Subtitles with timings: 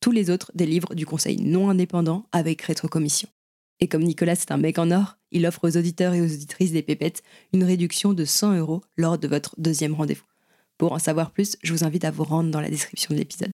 [0.00, 3.28] Tous les autres délivrent du conseil non indépendant avec rétrocommission.
[3.80, 6.72] Et comme Nicolas c'est un mec en or, il offre aux auditeurs et aux auditrices
[6.72, 7.22] des pépettes
[7.52, 10.24] une réduction de 100 euros lors de votre deuxième rendez-vous.
[10.78, 13.50] Pour en savoir plus, je vous invite à vous rendre dans la description de l'épisode.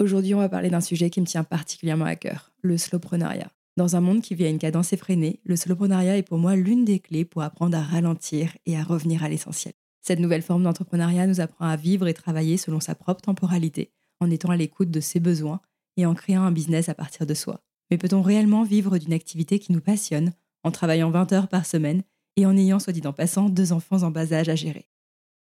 [0.00, 3.50] Aujourd'hui, on va parler d'un sujet qui me tient particulièrement à cœur, le slowpreneuriat.
[3.76, 6.84] Dans un monde qui vit à une cadence effrénée, le slowpreneuriat est pour moi l'une
[6.84, 9.74] des clés pour apprendre à ralentir et à revenir à l'essentiel.
[10.06, 14.30] Cette nouvelle forme d'entrepreneuriat nous apprend à vivre et travailler selon sa propre temporalité, en
[14.30, 15.60] étant à l'écoute de ses besoins
[15.96, 17.62] et en créant un business à partir de soi.
[17.90, 22.02] Mais peut-on réellement vivre d'une activité qui nous passionne, en travaillant 20 heures par semaine
[22.36, 24.90] et en ayant, soit dit en passant, deux enfants en bas âge à gérer?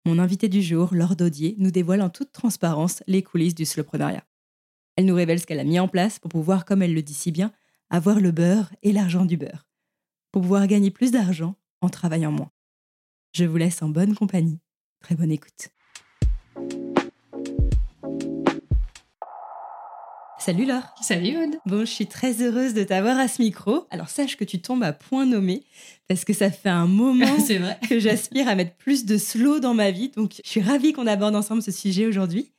[0.04, 4.26] Mon invité du jour, Laure Daudier, nous dévoile en toute transparence les coulisses du slowpreneuriat.
[4.96, 7.14] Elle nous révèle ce qu'elle a mis en place pour pouvoir, comme elle le dit
[7.14, 7.52] si bien,
[7.88, 9.66] avoir le beurre et l'argent du beurre,
[10.30, 12.50] pour pouvoir gagner plus d'argent en travaillant moins.
[13.34, 14.58] Je vous laisse en bonne compagnie.
[15.00, 15.70] Très bonne écoute.
[20.38, 20.82] Salut Laure.
[21.00, 21.56] Salut Aude.
[21.64, 23.86] Bon, je suis très heureuse de t'avoir à ce micro.
[23.90, 25.64] Alors sache que tu tombes à point nommé
[26.08, 27.78] parce que ça fait un moment vrai.
[27.88, 30.10] que j'aspire à mettre plus de slow dans ma vie.
[30.10, 32.52] Donc je suis ravie qu'on aborde ensemble ce sujet aujourd'hui.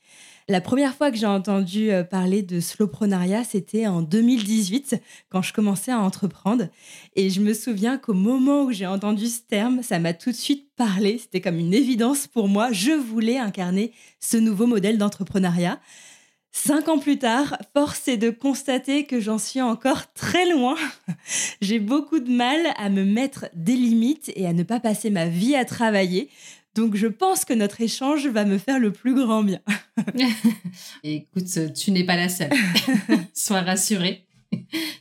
[0.49, 5.53] La première fois que j'ai entendu euh, parler de slowpreneuriat, c'était en 2018, quand je
[5.53, 6.67] commençais à entreprendre.
[7.15, 10.35] Et je me souviens qu'au moment où j'ai entendu ce terme, ça m'a tout de
[10.35, 11.17] suite parlé.
[11.17, 12.73] C'était comme une évidence pour moi.
[12.73, 15.79] Je voulais incarner ce nouveau modèle d'entrepreneuriat.
[16.55, 20.75] Cinq ans plus tard, force est de constater que j'en suis encore très loin.
[21.61, 25.25] J'ai beaucoup de mal à me mettre des limites et à ne pas passer ma
[25.25, 26.29] vie à travailler.
[26.75, 29.59] Donc je pense que notre échange va me faire le plus grand bien.
[31.03, 32.51] Écoute, tu n'es pas la seule.
[33.33, 34.25] Sois rassurée.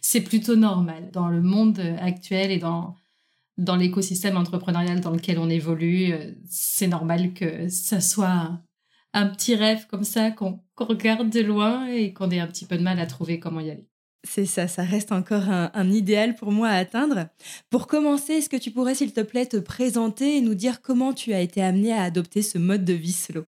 [0.00, 1.10] C'est plutôt normal.
[1.12, 2.96] Dans le monde actuel et dans,
[3.58, 8.60] dans l'écosystème entrepreneurial dans lequel on évolue, euh, c'est normal que ça soit
[9.14, 12.64] un petit rêve comme ça qu'on qu'on regarde de loin et qu'on ait un petit
[12.64, 13.88] peu de mal à trouver comment y aller.
[14.24, 17.26] C'est ça, ça reste encore un, idéal pour moi à atteindre.
[17.70, 21.12] Pour commencer, est-ce que tu pourrais, s'il te plaît, te présenter et nous dire comment
[21.12, 23.44] tu as été amenée à adopter ce mode de vie slow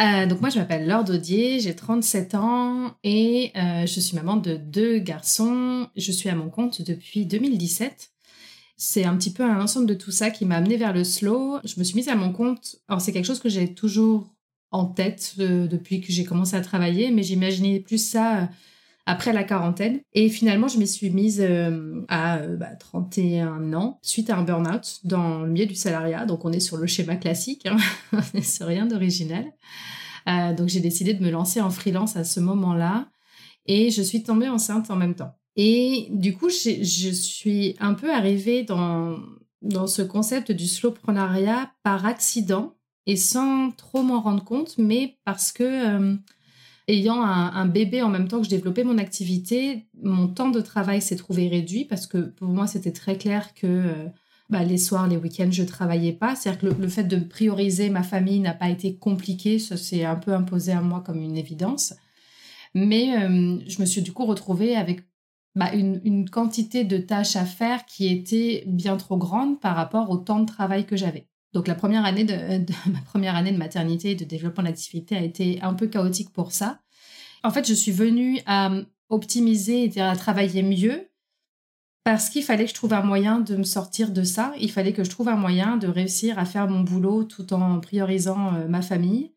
[0.00, 4.36] Euh, donc moi, je m'appelle Laure Daudier, j'ai 37 ans et euh, je suis maman
[4.36, 5.88] de deux garçons.
[5.96, 8.10] Je suis à mon compte depuis 2017.
[8.76, 11.58] C'est un petit peu un ensemble de tout ça qui m'a amenée vers le slow.
[11.64, 12.76] Je me suis mise à mon compte.
[12.88, 14.34] Alors c'est quelque chose que j'ai toujours
[14.72, 18.50] en tête euh, depuis que j'ai commencé à travailler, mais j'imaginais plus ça
[19.06, 20.00] après la quarantaine.
[20.12, 24.42] Et finalement, je m'y suis mise euh, à euh, bah, 31 ans suite à un
[24.42, 26.26] burn-out dans le milieu du salariat.
[26.26, 27.76] Donc on est sur le schéma classique, hein.
[28.12, 29.44] on rien d'original.
[30.28, 33.08] Euh, donc j'ai décidé de me lancer en freelance à ce moment-là
[33.66, 35.36] et je suis tombée enceinte en même temps.
[35.54, 39.18] Et du coup, je suis un peu arrivée dans,
[39.62, 42.74] dans ce concept du slowpreneuriat par accident
[43.06, 46.18] et sans trop m'en rendre compte, mais parce que
[46.88, 51.02] ayant un, bébé en même temps que je développais mon activité, mon temps de travail
[51.02, 54.06] s'est trouvé réduit parce que pour moi, c'était très clair que euh,
[54.50, 56.36] bah, les soirs, les week-ends, je travaillais pas.
[56.36, 60.04] C'est-à-dire que le, le fait de prioriser ma famille n'a pas été compliqué, ça s'est
[60.04, 61.94] un peu imposé à moi comme une évidence.
[62.74, 65.00] Mais euh, je me suis du coup retrouvée avec
[65.56, 70.10] bah, une, une quantité de tâches à faire qui était bien trop grande par rapport
[70.10, 71.26] au temps de travail que j'avais.
[71.56, 75.16] Donc la première année de, de- ma première année de maternité et de développement d'activité
[75.16, 76.80] a été un peu chaotique pour ça.
[77.42, 78.70] En fait, je suis venue à
[79.08, 81.08] optimiser et à travailler mieux
[82.04, 84.52] parce qu'il fallait que je trouve un moyen de me sortir de ça.
[84.60, 87.80] Il fallait que je trouve un moyen de réussir à faire mon boulot tout en
[87.80, 89.32] priorisant euh, ma famille.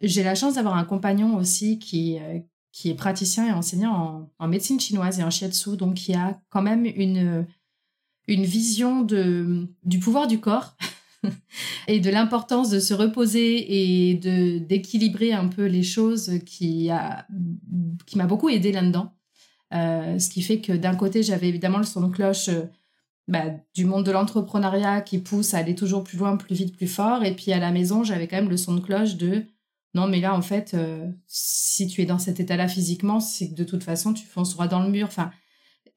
[0.00, 2.38] J'ai la chance d'avoir un compagnon aussi qui, euh,
[2.72, 6.62] qui est praticien et enseignant en, médecine chinoise et en shiatsu, donc qui a quand
[6.62, 7.46] même une,
[8.26, 10.74] une vision de, du pouvoir du corps
[11.88, 17.26] et de l'importance de se reposer et de d'équilibrer un peu les choses qui a
[18.06, 19.12] qui m'a beaucoup aidé là-dedans.
[19.74, 22.64] Euh, ce qui fait que d'un côté, j'avais évidemment le son de cloche euh,
[23.26, 23.44] bah,
[23.74, 27.24] du monde de l'entrepreneuriat qui pousse à aller toujours plus loin, plus vite, plus fort.
[27.24, 29.44] Et puis à la maison, j'avais quand même le son de cloche de
[29.94, 33.54] non, mais là, en fait, euh, si tu es dans cet état-là physiquement, c'est que
[33.54, 35.06] de toute façon, tu fonceras dans le mur.
[35.06, 35.30] Enfin,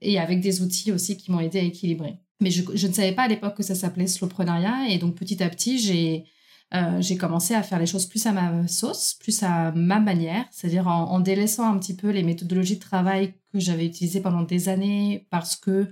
[0.02, 2.18] et avec des outils aussi qui m'ont aidé à équilibrer.
[2.42, 4.90] Mais je, ne savais pas à l'époque que ça s'appelait slowpreneuriat.
[4.90, 6.26] Et donc, petit à petit, j'ai
[6.74, 10.46] euh, j'ai commencé à faire les choses plus à ma sauce, plus à ma manière,
[10.52, 14.70] c'est-à-dire en, délaissant un petit peu les méthodologies de travail que j'avais utilisées pendant des
[14.70, 15.88] années parce que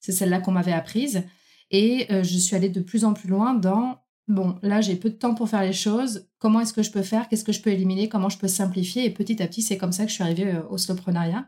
[0.00, 1.24] c'est celle-là qu'on m'avait apprise.
[1.70, 5.10] Et euh, je suis allée de plus en plus loin dans, bon, là j'ai peu
[5.10, 7.60] de temps pour faire les choses, comment est-ce que je peux faire, qu'est-ce que je
[7.60, 9.04] peux éliminer, comment je peux simplifier?
[9.04, 11.46] Et petit à petit, c'est comme ça que je suis arrivée euh, au slowpreneuriat.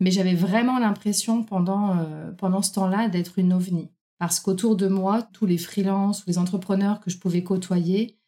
[0.00, 1.96] Mais j'avais vraiment l'impression pendant,
[2.38, 6.36] pendant ce temps-là d'être une ovni parce qu'autour de moi, tous les freelances ou les
[6.36, 8.18] entrepreneurs que je pouvais côtoyer,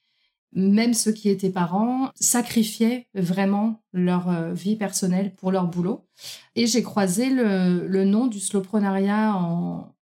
[0.54, 6.08] même ceux qui étaient parents, sacrifiaient vraiment leur euh, vie personnelle pour leur boulot.
[6.56, 9.94] Et j'ai croisé le, nom du slowprenariat en,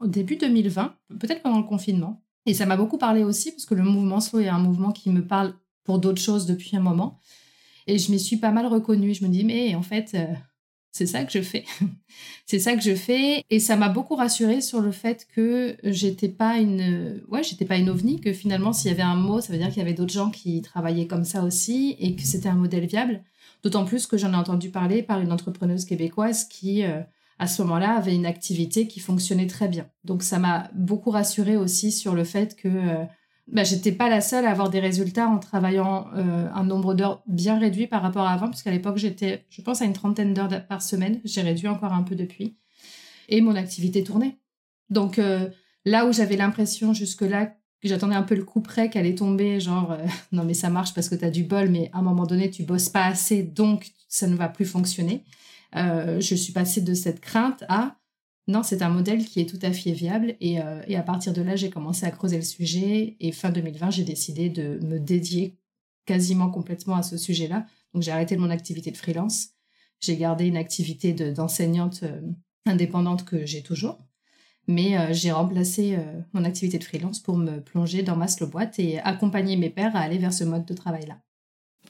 [0.00, 2.22] au début 2020, peut-être pendant le confinement.
[2.44, 5.08] Et ça m'a beaucoup parlé aussi, parce que le mouvement slow est un mouvement qui
[5.08, 5.54] me parle
[5.84, 7.18] pour d'autres choses depuis un moment.
[7.86, 9.14] Et je m'y suis pas mal reconnue.
[9.14, 10.26] Je me dis, mais en fait, euh,
[10.92, 11.64] c'est ça que je fais.
[12.46, 13.44] c'est ça que je fais.
[13.48, 17.78] Et ça m'a beaucoup rassurée sur le fait que j'étais pas une, ouais, j'étais pas
[17.78, 19.94] une ovni, que finalement, s'il y avait un mot, ça veut dire qu'il y avait
[19.94, 23.24] d'autres gens qui travaillaient comme ça aussi et que c'était un modèle viable.
[23.62, 27.00] D'autant plus que j'en ai entendu parler par une entrepreneuse québécoise qui, euh,
[27.38, 29.88] à ce moment-là, avait une activité qui fonctionnait très bien.
[30.04, 33.04] Donc, ça m'a beaucoup rassurée aussi sur le fait que, euh,
[33.48, 37.22] bah, j'étais pas la seule à avoir des résultats en travaillant euh, un nombre d'heures
[37.26, 40.66] bien réduit par rapport à avant, puisqu'à l'époque, j'étais, je pense, à une trentaine d'heures
[40.68, 41.20] par semaine.
[41.24, 42.56] J'ai réduit encore un peu depuis.
[43.28, 44.38] Et mon activité tournait.
[44.90, 45.48] Donc, euh,
[45.84, 49.58] là où j'avais l'impression jusque-là que j'attendais un peu le coup près qu'elle allait tomber,
[49.58, 52.02] genre, euh, non, mais ça marche parce que tu as du bol, mais à un
[52.02, 55.24] moment donné, tu bosses pas assez, donc ça ne va plus fonctionner.
[55.74, 57.96] je suis passée de cette crainte à
[58.48, 61.42] non, c'est un modèle qui est tout à fait viable euh, et, à partir de
[61.42, 65.58] là, j'ai commencé à creuser le sujet et fin 2020, j'ai décidé de me dédier
[66.06, 67.66] quasiment complètement à ce sujet-là.
[67.94, 69.50] Donc j'ai arrêté mon activité de freelance.
[70.00, 72.20] J'ai gardé une activité d'enseignante euh,
[72.66, 73.98] indépendante que j'ai toujours.
[74.66, 75.96] Mais euh, j'ai remplacé
[76.32, 79.94] mon activité de freelance pour me plonger dans ma slow boîte et accompagner mes pairs
[79.94, 81.20] à aller vers ce mode de travail-là.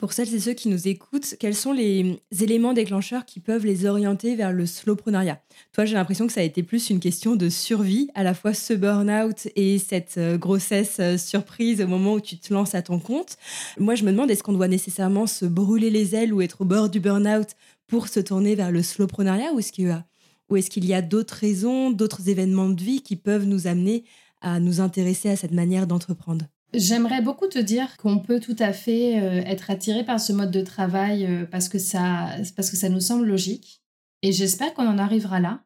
[0.03, 3.85] Pour celles et ceux qui nous écoutent, quels sont les éléments déclencheurs qui peuvent les
[3.85, 5.41] orienter vers le slowpreneuriat?
[5.71, 8.53] Toi, j'ai l'impression que ça a été plus une question de survie, à la fois
[8.53, 12.81] ce burn-out et cette euh, grossesse euh, surprise au moment où tu te lances à
[12.81, 13.37] ton compte.
[13.79, 16.65] Moi, je me demande, est-ce qu'on doit nécessairement se brûler les ailes ou être au
[16.65, 17.51] bord du burn-out
[17.87, 19.53] pour se tourner vers le slowpreneuriat?
[19.53, 20.05] Ou est-ce qu'il y a,
[20.49, 24.03] ou est-ce qu'il y a d'autres raisons, d'autres événements de vie qui peuvent nous amener
[24.41, 26.43] à nous intéresser à cette manière d'entreprendre?
[26.73, 30.49] J'aimerais beaucoup te dire qu'on peut tout à fait euh, être attiré par ce mode
[30.49, 33.83] de travail euh, parce, que ça, parce que ça nous semble logique.
[34.23, 35.63] Et j'espère qu'on en arrivera là.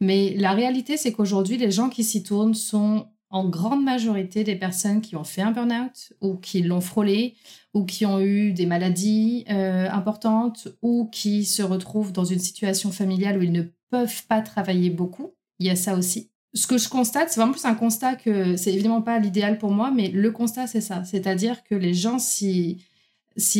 [0.00, 4.54] Mais la réalité, c'est qu'aujourd'hui, les gens qui s'y tournent sont en grande majorité des
[4.54, 7.34] personnes qui ont fait un burn-out ou qui l'ont frôlé
[7.74, 12.92] ou qui ont eu des maladies euh, importantes ou qui se retrouvent dans une situation
[12.92, 15.34] familiale où ils ne peuvent pas travailler beaucoup.
[15.58, 18.56] Il y a ça aussi ce que je constate, c'est vraiment plus un constat que
[18.56, 21.04] c'est évidemment pas l'idéal pour moi, mais le constat, c'est ça.
[21.04, 22.84] C'est-à-dire que les gens s'y,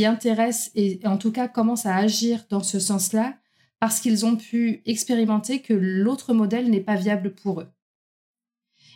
[0.05, 3.37] intéressent et en tout cas commencent à agir dans ce sens-là
[3.79, 7.69] parce qu'ils ont pu expérimenter que l'autre modèle n'est pas viable pour eux.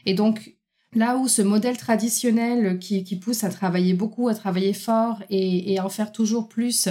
[0.07, 0.57] Et donc,
[0.95, 5.85] là où ce modèle traditionnel qui, pousse à travailler beaucoup, à travailler fort et, à
[5.85, 6.89] en faire toujours plus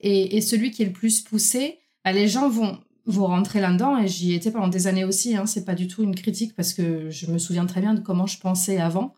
[0.00, 4.06] est, celui qui est le plus poussé, bah, les gens vont, vous rentrez là-dedans et
[4.06, 5.34] j'y étais pendant des années aussi.
[5.34, 8.00] Hein, c'est pas du tout une critique parce que je me souviens très bien de
[8.00, 9.14] comment je pensais avant.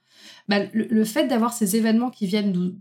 [0.49, 2.76] Bah, le, fait d'avoir ces événements qui viennent nous,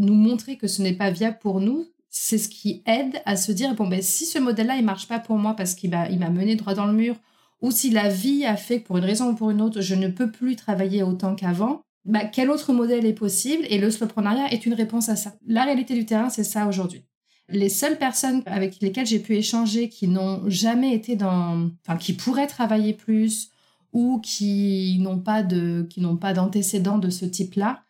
[0.00, 3.52] nous montrer que ce n'est pas viable pour nous, c'est ce qui aide à se
[3.52, 6.18] dire bon ben si ce modèle-là il marche pas pour moi parce qu'il m'a il
[6.18, 7.14] m'a mené droit dans le mur
[7.62, 9.94] ou si la vie a fait que pour une raison ou pour une autre je
[9.94, 13.64] ne peux plus travailler autant qu'avant, bah, quel autre modèle est possible?
[13.68, 15.34] Et le slowpreneuriat est une réponse à ça.
[15.46, 17.04] La réalité du terrain, c'est ça aujourd'hui
[17.50, 22.12] les seules personnes avec lesquelles j'ai pu échanger qui n'ont jamais été dans, enfin, qui
[22.12, 23.50] pourraient travailler plus
[23.92, 27.82] ou qui n'ont pas de, qui n'ont pas d'antécédents de ce type-là,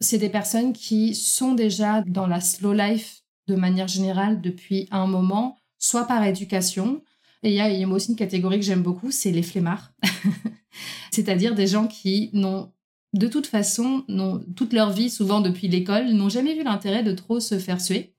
[0.00, 5.06] c'est des personnes qui sont déjà dans la slow life de manière générale depuis un
[5.06, 7.02] moment, soit par éducation,
[7.42, 9.92] Et il y, a aussi une catégorie que j'aime beaucoup, c'est les flemmards.
[11.10, 12.72] C'est-à-dire des gens qui n'ont,
[13.14, 17.12] de toute façon, n'ont, toute leur vie, souvent depuis l'école, n'ont jamais vu l'intérêt de
[17.12, 18.12] trop se faire suer.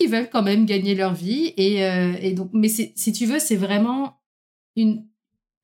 [0.00, 1.52] Ils veulent quand même gagner leur vie.
[1.56, 4.20] Et, euh, donc, mais si tu veux, c'est vraiment
[4.76, 5.04] une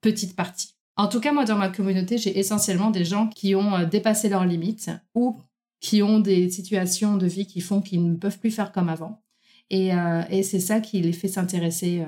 [0.01, 0.75] petite partie.
[0.97, 4.29] En tout cas, moi, dans ma communauté, j'ai essentiellement des gens qui ont euh, dépassé
[4.29, 5.39] leurs limites ou
[5.81, 9.23] qui ont des situations de vie qui font qu'ils ne peuvent plus faire comme avant.
[9.71, 12.05] Et, euh, c'est ça qui les fait s'intéresser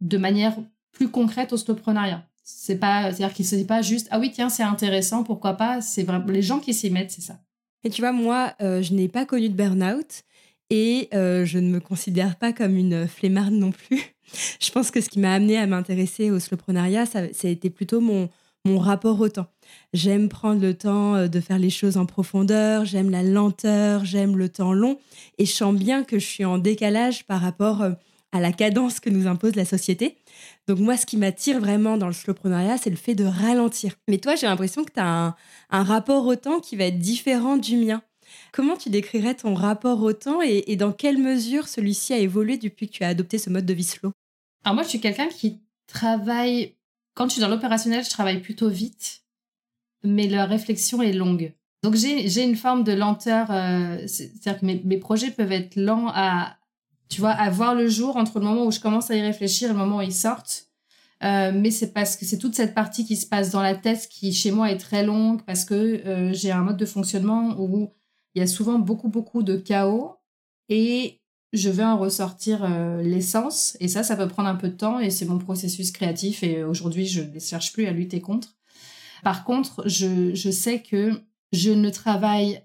[0.00, 0.56] de manière
[0.92, 2.26] plus concrète au slowpreneuriat.
[2.42, 5.80] C'est pas, c'est-à-dire qu'ils disent pas juste ah oui tiens c'est intéressant pourquoi pas.
[5.80, 7.40] C'est les gens qui s'y mettent c'est ça.
[7.84, 10.24] Et tu vois moi je n'ai pas connu de burn-out
[10.70, 14.14] et je ne me considère pas comme une flemmarde non plus
[14.60, 18.00] je pense que ce qui m'a amené à m'intéresser au slowpreneuriat, ça, a été plutôt
[18.00, 18.28] mon,
[18.64, 19.46] mon rapport au temps.
[19.92, 24.36] J'aime prendre le temps euh, de faire les choses en profondeur, j'aime la lenteur, j'aime
[24.36, 24.98] le temps long,
[25.38, 27.92] et je sens bien que je suis en décalage par rapport euh,
[28.32, 30.16] à la cadence que nous impose la société.
[30.66, 33.94] Donc moi, ce qui m'attire vraiment dans le slowpreneuriat, c'est le fait de ralentir.
[34.08, 35.36] Mais toi, j'ai l'impression que tu as un,
[35.70, 38.02] un, rapport au temps qui va être différent du mien.
[38.52, 42.88] Comment tu décrirais ton rapport au temps et, dans quelle mesure celui-ci a évolué depuis
[42.88, 44.12] que tu as adopté ce mode de vie slow?
[44.64, 46.74] Alors moi, je suis quelqu'un qui travaille,
[47.14, 49.22] quand je suis dans l'opérationnel, je travaille plutôt vite,
[50.02, 51.52] mais la réflexion est longue.
[51.82, 56.56] Donc j'ai une forme de lenteur, euh, c'est-à-dire que mes, projets peuvent être lents à,
[57.10, 59.72] tu vois, voir le jour entre le moment où je commence à y réfléchir et
[59.72, 60.68] le moment où ils sortent.
[61.22, 64.08] Euh, mais c'est parce que c'est toute cette partie qui se passe dans la tête
[64.08, 67.92] qui chez moi est très longue parce que euh, j'ai un mode de fonctionnement où
[68.34, 70.16] il y a souvent beaucoup beaucoup de chaos
[70.68, 71.20] et
[71.54, 73.76] je vais en ressortir euh, l'essence.
[73.80, 76.42] Et ça, ça peut prendre un peu de temps et c'est mon processus créatif.
[76.42, 78.56] Et aujourd'hui, je ne cherche plus à lutter contre.
[79.22, 81.12] Par contre, je, je sais que
[81.52, 82.62] je ne travaille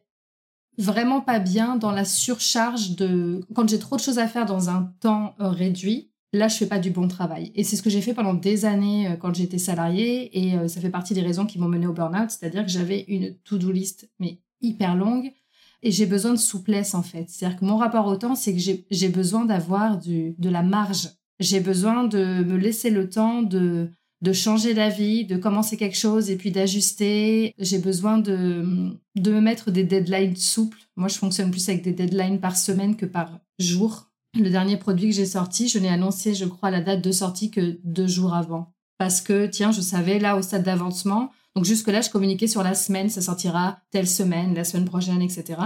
[0.77, 3.41] vraiment pas bien dans la surcharge de...
[3.53, 6.65] Quand j'ai trop de choses à faire dans un temps euh, réduit, là, je fais
[6.65, 7.51] pas du bon travail.
[7.53, 10.35] Et c'est ce que j'ai fait pendant des années euh, quand j'étais salariée.
[10.35, 12.31] Et ça fait partie des raisons qui m'ont mené au burn-out.
[12.31, 15.31] C'est-à-dire que j'avais une to-do list, mais hyper longue
[15.81, 17.25] et j'ai besoin de souplesse en fait.
[17.27, 21.09] C'est-à-dire que mon rapport au temps, c'est que j'ai besoin d'avoir de la marge.
[21.39, 23.89] J'ai besoin de me laisser le temps de,
[24.21, 27.53] de changer d'avis, de commencer quelque chose et puis d'ajuster.
[27.57, 30.79] J'ai besoin de, de me mettre des deadlines souples.
[30.97, 34.09] Moi, je fonctionne plus avec des deadlines par semaine que par jour.
[34.37, 37.49] Le dernier produit que j'ai sorti, je n'ai annoncé, je crois, la date de sortie
[37.49, 38.73] que deux jours avant.
[38.97, 42.75] Parce que, tiens, je savais là au stade d'avancement, donc jusque-là, je communiquais sur la
[42.75, 45.59] semaine, ça sortira telle semaine, la semaine prochaine, etc.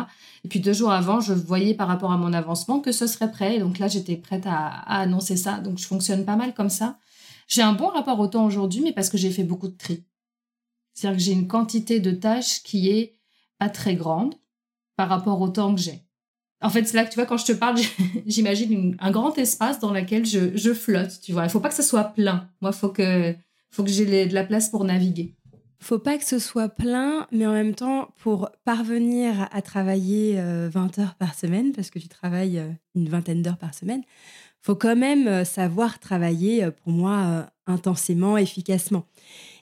[0.44, 3.30] Et puis deux jours avant, je voyais par rapport à mon avancement que ce serait
[3.30, 3.58] prêt.
[3.58, 5.60] Et donc là, j'étais prête à, annoncer ça.
[5.60, 6.98] Donc je fonctionne pas mal comme ça.
[7.48, 10.06] J'ai un bon rapport au temps aujourd'hui, mais parce que j'ai fait beaucoup de tri.
[10.94, 13.20] C'est-à-dire que j'ai une quantité de tâches qui est
[13.60, 14.36] pas très grande
[14.96, 16.02] par rapport au temps que j'ai.
[16.62, 17.78] En fait, c'est là que tu vois, quand je te parle,
[18.26, 21.44] j'imagine un grand espace dans lequel je, flotte, tu vois.
[21.44, 22.50] Il faut pas que ce soit plein.
[22.62, 23.36] Moi, il faut que,
[23.70, 25.36] faut que j'ai de la place pour naviguer
[25.84, 30.40] faut pas que ce soit plein, mais en même temps, pour parvenir à travailler 20
[30.40, 34.02] euh, heures par semaine, parce que tu travailles euh, une vingtaine d'heures par semaine,
[34.62, 39.06] faut quand même euh, savoir travailler, pour moi, intensément, efficacement.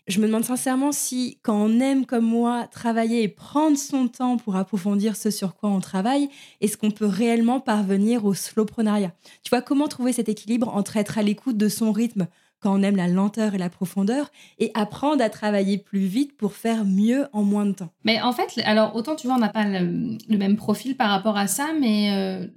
[0.07, 4.37] Je me demande sincèrement si, quand on aime comme moi travailler et prendre son temps
[4.37, 9.13] pour approfondir ce sur quoi on travaille, est-ce qu'on peut réellement parvenir au slowprenariat
[9.43, 12.27] Tu vois, comment trouver cet équilibre entre être à l'écoute de son rythme
[12.61, 16.53] quand on aime la lenteur et la profondeur, et apprendre à travailler plus vite pour
[16.53, 17.89] faire mieux en moins de temps.
[18.03, 21.37] Mais en fait, alors autant tu vois, on n'a pas le, même profil par rapport
[21.37, 22.47] à ça, mais euh,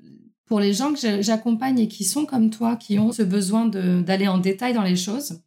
[0.47, 4.29] pour les gens que j'accompagne et qui sont comme toi, qui ont ce besoin d'aller
[4.29, 5.41] en détail dans les choses,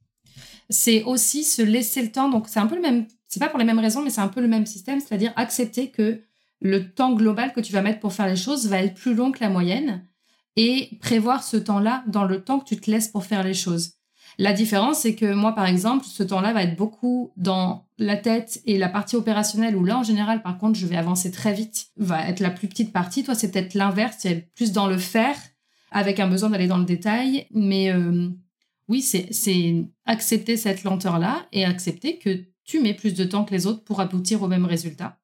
[0.69, 2.29] c'est aussi se laisser le temps.
[2.29, 4.27] Donc c'est un peu le même, c'est pas pour les mêmes raisons, mais c'est un
[4.27, 6.21] peu le même système, c'est-à-dire accepter que
[6.59, 9.31] le temps global que tu vas mettre pour faire les choses va être plus long
[9.31, 10.03] que la moyenne
[10.55, 13.96] et prévoir ce temps-là dans le temps que tu te laisses pour faire les choses.
[14.39, 18.62] La différence, c'est que moi, par exemple, ce temps-là va être beaucoup dans la tête
[18.65, 21.88] et la partie opérationnelle, où là, en général, par contre, je vais avancer très vite,
[21.98, 23.24] va être la plus petite partie.
[23.24, 25.36] Toi, c'est peut-être l'inverse, c'est plus dans le faire,
[25.89, 27.48] avec un besoin d'aller dans le détail.
[27.51, 28.29] Mais euh,
[28.88, 33.65] oui, c'est accepter cette lenteur-là et accepter que tu mets plus de temps que les
[33.65, 35.16] autres pour aboutir au même résultat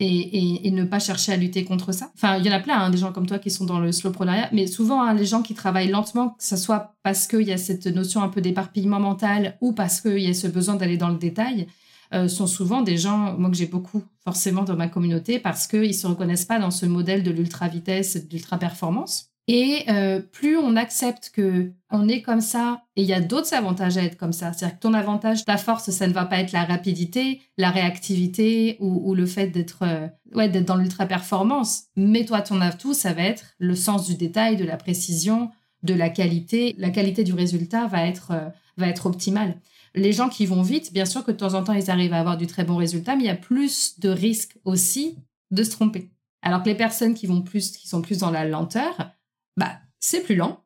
[0.00, 2.10] et, ne pas chercher à lutter contre ça.
[2.14, 3.90] Enfin, il y en a plein, hein, des gens comme toi qui sont dans le
[3.90, 7.52] slowprenariat, mais souvent, hein, les gens qui travaillent lentement, que ce soit parce qu'il y
[7.52, 10.96] a cette notion un peu d'éparpillement mental ou parce qu'il y a ce besoin d'aller
[10.96, 11.66] dans le détail,
[12.14, 15.94] euh, sont souvent des gens, moi que j'ai beaucoup forcément dans ma communauté, parce qu'ils
[15.94, 19.27] se reconnaissent pas dans ce modèle de l'ultra-vitesse, d'ultra-performance.
[19.50, 23.54] Et euh, plus on accepte que on est comme ça, et il y a d'autres
[23.54, 24.52] avantages à être comme ça.
[24.52, 28.76] C'est-à-dire que ton avantage, ta force, ça ne va pas être la rapidité, la réactivité
[28.78, 31.84] ou, le fait d'être euh, ouais, d'être dans l'ultra performance.
[31.96, 35.50] Mais toi, ton atout, ça va être le sens du détail, de la précision,
[35.82, 39.54] de la qualité, la qualité du résultat va être, euh, va être optimale.
[39.94, 42.20] Les gens qui vont vite, bien sûr que de temps en temps, ils arrivent à
[42.20, 45.16] avoir du très bon résultat, mais il y a plus de risques aussi
[45.50, 46.10] de se tromper.
[46.42, 49.10] Alors que les personnes qui vont plus, qui sont plus dans la lenteur,
[49.58, 50.64] bah, c'est plus lent,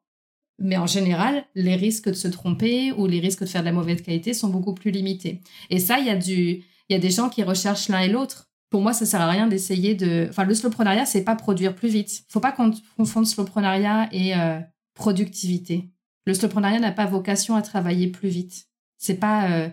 [0.59, 3.73] mais en général, les risques de se tromper ou les risques de faire de la
[3.73, 5.41] mauvaise qualité sont beaucoup plus limités.
[5.71, 8.09] Et ça, il y a du, il y a des gens qui recherchent l'un et
[8.09, 8.51] l'autre.
[8.69, 11.89] Pour moi, ça sert à rien d'essayer de, enfin, le slowprenariat, c'est pas produire plus
[11.89, 12.25] vite.
[12.29, 14.61] Faut pas confondre slowprenariat et euh,
[14.95, 15.91] productivité.
[16.27, 18.67] Le slowprenariat n'a pas vocation à travailler plus vite.
[18.99, 19.69] C'est pas euh,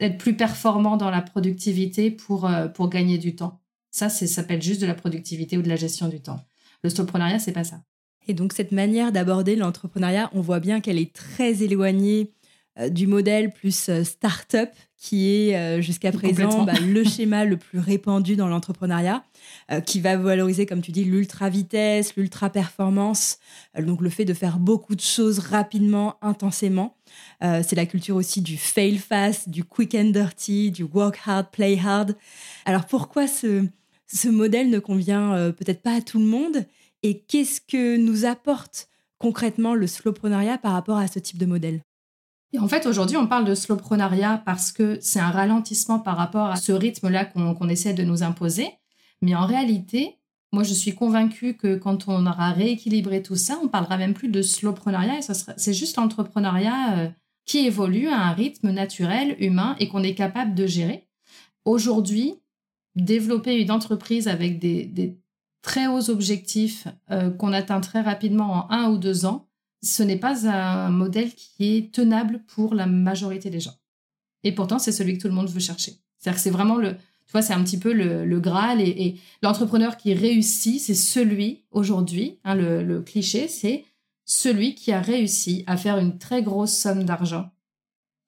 [0.00, 3.60] être plus performant dans la productivité pour euh, pour gagner du temps.
[3.90, 6.40] Ça, ça s'appelle juste de la productivité ou de la gestion du temps.
[6.82, 7.80] Le slowprenariat, c'est pas ça.
[8.28, 12.32] Et donc cette manière d'aborder l'entrepreneuriat, on voit bien qu'elle est très éloignée
[12.78, 17.56] euh, du modèle plus euh, start-up qui est euh, jusqu'à présent bah, le schéma le
[17.56, 19.24] plus répandu dans l'entrepreneuriat,
[19.84, 23.38] qui va valoriser, comme tu dis, l'ultra-vitesse, l'ultra-performance,
[23.78, 26.96] donc le fait de faire beaucoup de choses rapidement, intensément.
[27.40, 31.78] c'est la culture aussi du fail fast, du quick and dirty, du work hard, play
[31.78, 32.16] hard.
[32.64, 33.64] Alors pourquoi ce,
[34.06, 36.64] ce modèle ne convient peut-être pas à tout le monde?
[37.06, 41.80] Et qu'est-ce que nous apporte concrètement le slowprenariat par rapport à ce type de modèle?
[42.52, 46.46] Et en fait, aujourd'hui, on parle de slowprenariat parce que c'est un ralentissement par rapport
[46.46, 48.70] à ce rythme-là qu'on essaie de nous imposer.
[49.22, 50.18] Mais en réalité,
[50.52, 54.28] moi, je suis convaincue que quand on aura rééquilibré tout ça, on parlera même plus
[54.28, 57.08] de slowprenariat et c'est juste l'entrepreneuriat euh,
[57.44, 61.06] qui évolue à un rythme naturel, humain et qu'on est capable de gérer.
[61.64, 62.34] Aujourd'hui,
[62.96, 65.16] développer une entreprise avec des
[65.66, 69.48] très hauts objectifs euh, qu'on atteint très rapidement en un ou deux ans,
[69.82, 73.74] ce n'est pas un modèle qui est tenable pour la majorité des gens.
[74.44, 75.96] Et pourtant, c'est celui que tout le monde veut chercher.
[76.18, 79.96] C'est-à-dire que c'est vraiment le, tu vois, c'est un petit peu le, Graal et, l'entrepreneur
[79.96, 83.84] qui réussit, c'est celui aujourd'hui, hein, le, le cliché, c'est
[84.24, 87.50] celui qui a réussi à faire une très grosse somme d'argent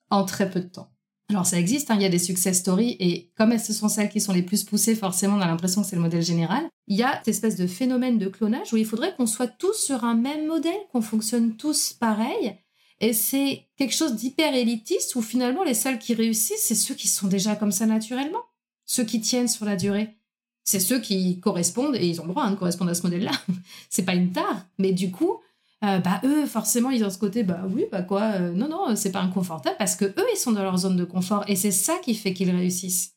[0.09, 0.91] en très peu de temps.
[1.29, 4.09] Alors ça existe, hein, il y a des success stories et comme ce sont celles
[4.09, 6.67] qui sont les plus poussées, forcément on a l'impression que c'est le modèle général.
[6.87, 9.75] Il y a cette espèce de phénomène de clonage où il faudrait qu'on soit tous
[9.75, 12.55] sur un même modèle, qu'on fonctionne tous pareil.
[12.99, 17.07] Et c'est quelque chose d'hyper élitiste où finalement les seuls qui réussissent, c'est ceux qui
[17.07, 18.43] sont déjà comme ça naturellement,
[18.85, 20.15] ceux qui tiennent sur la durée.
[20.65, 23.31] C'est ceux qui correspondent, et ils ont le droit hein, de correspondre à ce modèle-là.
[23.89, 25.39] c'est pas une tare, mais du coup,
[25.85, 28.97] euh, bah eux forcément ils ont ce côté bah oui bah quoi euh, non non
[28.97, 31.71] c'est pas inconfortable parce que eux ils sont dans leur zone de confort et c'est
[31.71, 33.15] ça qui fait qu'ils réussissent.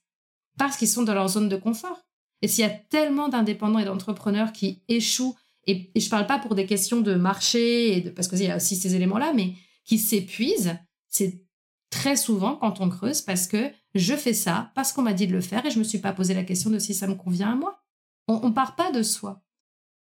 [0.58, 1.98] Parce qu'ils sont dans leur zone de confort.
[2.42, 5.34] Et s'il y a tellement d'indépendants et d'entrepreneurs qui échouent
[5.66, 8.56] et, et, je parle pas pour des questions de marché de, parce qu'il y a
[8.56, 10.76] aussi ces éléments là mais qui s'épuisent
[11.08, 11.42] c'est
[11.90, 15.32] très souvent quand on creuse parce que je fais ça parce qu'on m'a dit de
[15.32, 17.52] le faire et je me suis pas posé la question de si ça me convient
[17.52, 17.80] à moi.
[18.28, 19.41] On, on part pas de soi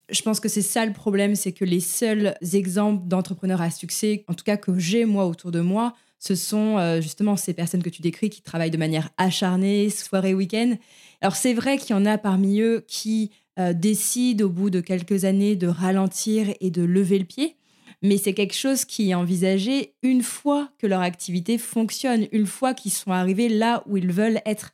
[0.09, 4.23] je pense que c'est ça le problème, c'est que les seuls exemples d'entrepreneurs à succès,
[4.27, 7.83] en tout cas que j'ai moi autour de moi, ce sont euh, justement ces personnes
[7.83, 10.75] que tu décris qui travaillent de manière acharnée, soirée, week-end.
[11.21, 14.81] Alors c'est vrai qu'il y en a parmi eux qui euh, décident au bout de
[14.81, 17.55] quelques années de ralentir et de lever le pied,
[18.01, 22.73] mais c'est quelque chose qui est envisagé une fois que leur activité fonctionne, une fois
[22.73, 24.73] qu'ils sont arrivés là où ils veulent être.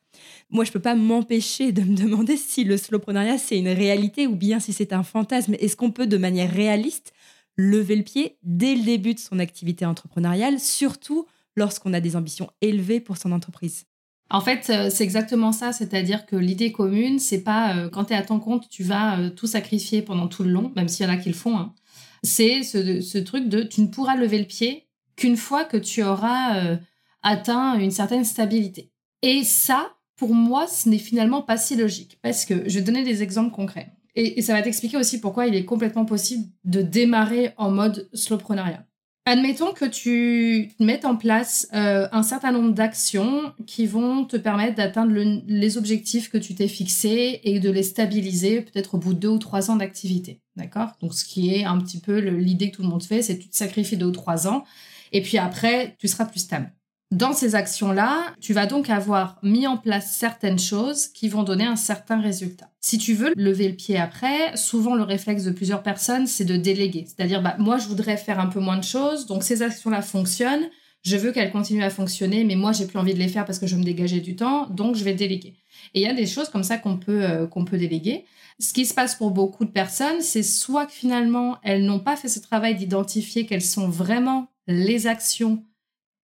[0.49, 4.35] Moi, je peux pas m'empêcher de me demander si le slowprenariat, c'est une réalité ou
[4.35, 5.55] bien si c'est un fantasme.
[5.59, 7.13] Est-ce qu'on peut, de manière réaliste,
[7.57, 12.49] lever le pied dès le début de son activité entrepreneuriale, surtout lorsqu'on a des ambitions
[12.61, 13.85] élevées pour son entreprise?
[14.29, 18.13] En fait, euh, c'est exactement ça, c'est-à-dire que l'idée commune, c'est pas euh, quand tu
[18.13, 21.05] es à ton compte, tu vas euh, tout sacrifier pendant tout le long, même s'il
[21.05, 21.57] y en a qui le font.
[21.57, 21.75] Hein.
[22.23, 26.77] C'est ce, truc de tu ne pourras lever le pied qu'une fois que tu auras
[27.21, 28.91] atteint une certaine stabilité.
[29.21, 32.19] Et ça, pour moi, ce n'est finalement pas si logique.
[32.21, 33.91] Parce que je vais donner des exemples concrets.
[34.15, 38.85] Et, ça va t'expliquer aussi pourquoi il est complètement possible de démarrer en mode slowprenariat.
[39.25, 44.75] Admettons que tu mettes en place euh, un certain nombre d'actions qui vont te permettre
[44.75, 45.13] d'atteindre
[45.47, 49.29] les objectifs que tu t'es fixés et de les stabiliser peut-être au bout de deux
[49.29, 50.41] ou trois ans d'activité.
[50.57, 50.91] D'accord?
[51.01, 53.47] Donc, ce qui est un petit peu l'idée que tout le monde fait, c'est tu
[53.47, 54.65] te sacrifies deux ou trois ans
[55.13, 56.73] et puis après, tu seras plus stable.
[57.11, 61.65] Dans ces actions-là, tu vas donc avoir mis en place certaines choses qui vont donner
[61.65, 62.71] un certain résultat.
[62.81, 66.57] Si tu veux lever le pied après, souvent le réflexe de plusieurs personnes, c'est de
[66.57, 67.05] déléguer.
[67.05, 70.67] C'est-à-dire, bah, moi, je voudrais faire un peu moins de choses, donc ces actions-là fonctionnent,
[71.03, 73.59] je veux qu'elles continuent à fonctionner, mais moi, j'ai plus envie de les faire parce
[73.59, 75.55] que je veux me dégager du temps, donc je vais déléguer.
[75.93, 78.25] Et il y a des choses comme ça qu'on peut, euh, qu'on peut déléguer.
[78.59, 82.15] Ce qui se passe pour beaucoup de personnes, c'est soit que finalement, elles n'ont pas
[82.15, 85.63] fait ce travail d'identifier quelles sont vraiment les actions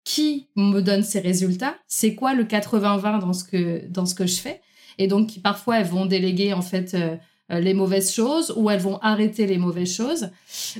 [0.08, 4.26] qui me donne ces résultats, c'est quoi le 80-20 dans ce que dans ce que
[4.26, 4.62] je fais,
[4.96, 7.16] et donc parfois elles vont déléguer en fait euh,
[7.52, 10.30] euh, les mauvaises choses ou elles vont arrêter les mauvaises choses.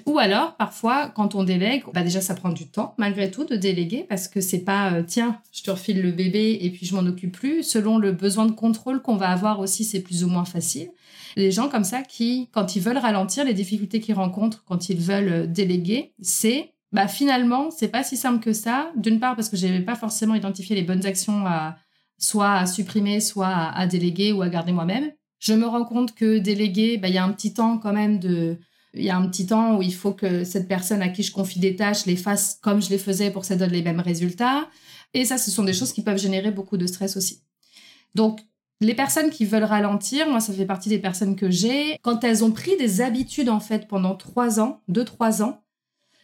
[0.06, 3.54] Ou alors, parfois, quand on délègue, bah déjà, ça prend du temps, malgré tout, de
[3.54, 6.94] déléguer parce que c'est pas, euh, tiens, je te refile le bébé et puis je
[6.94, 7.62] m'en occupe plus.
[7.62, 10.88] Selon le besoin de contrôle qu'on va avoir aussi, c'est plus ou moins facile.
[11.36, 14.98] Les gens comme ça qui, quand ils veulent ralentir les difficultés qu'ils rencontrent, quand ils
[14.98, 18.92] veulent déléguer, c'est, bah, finalement, c'est pas si simple que ça.
[18.96, 21.76] D'une part, parce que j'avais pas forcément identifié les bonnes actions à,
[22.18, 25.12] soit à supprimer, soit à déléguer ou à garder moi-même.
[25.38, 28.18] Je me rends compte que déléguer, bah, il y a un petit temps quand même
[28.18, 28.58] de,
[28.94, 31.32] il y a un petit temps où il faut que cette personne à qui je
[31.32, 34.00] confie des tâches les fasse comme je les faisais pour que ça donne les mêmes
[34.00, 34.68] résultats.
[35.14, 37.42] Et ça, ce sont des choses qui peuvent générer beaucoup de stress aussi.
[38.14, 38.40] Donc,
[38.80, 41.98] les personnes qui veulent ralentir, moi, ça fait partie des personnes que j'ai.
[42.02, 45.62] Quand elles ont pris des habitudes, en fait, pendant trois ans, deux, trois ans,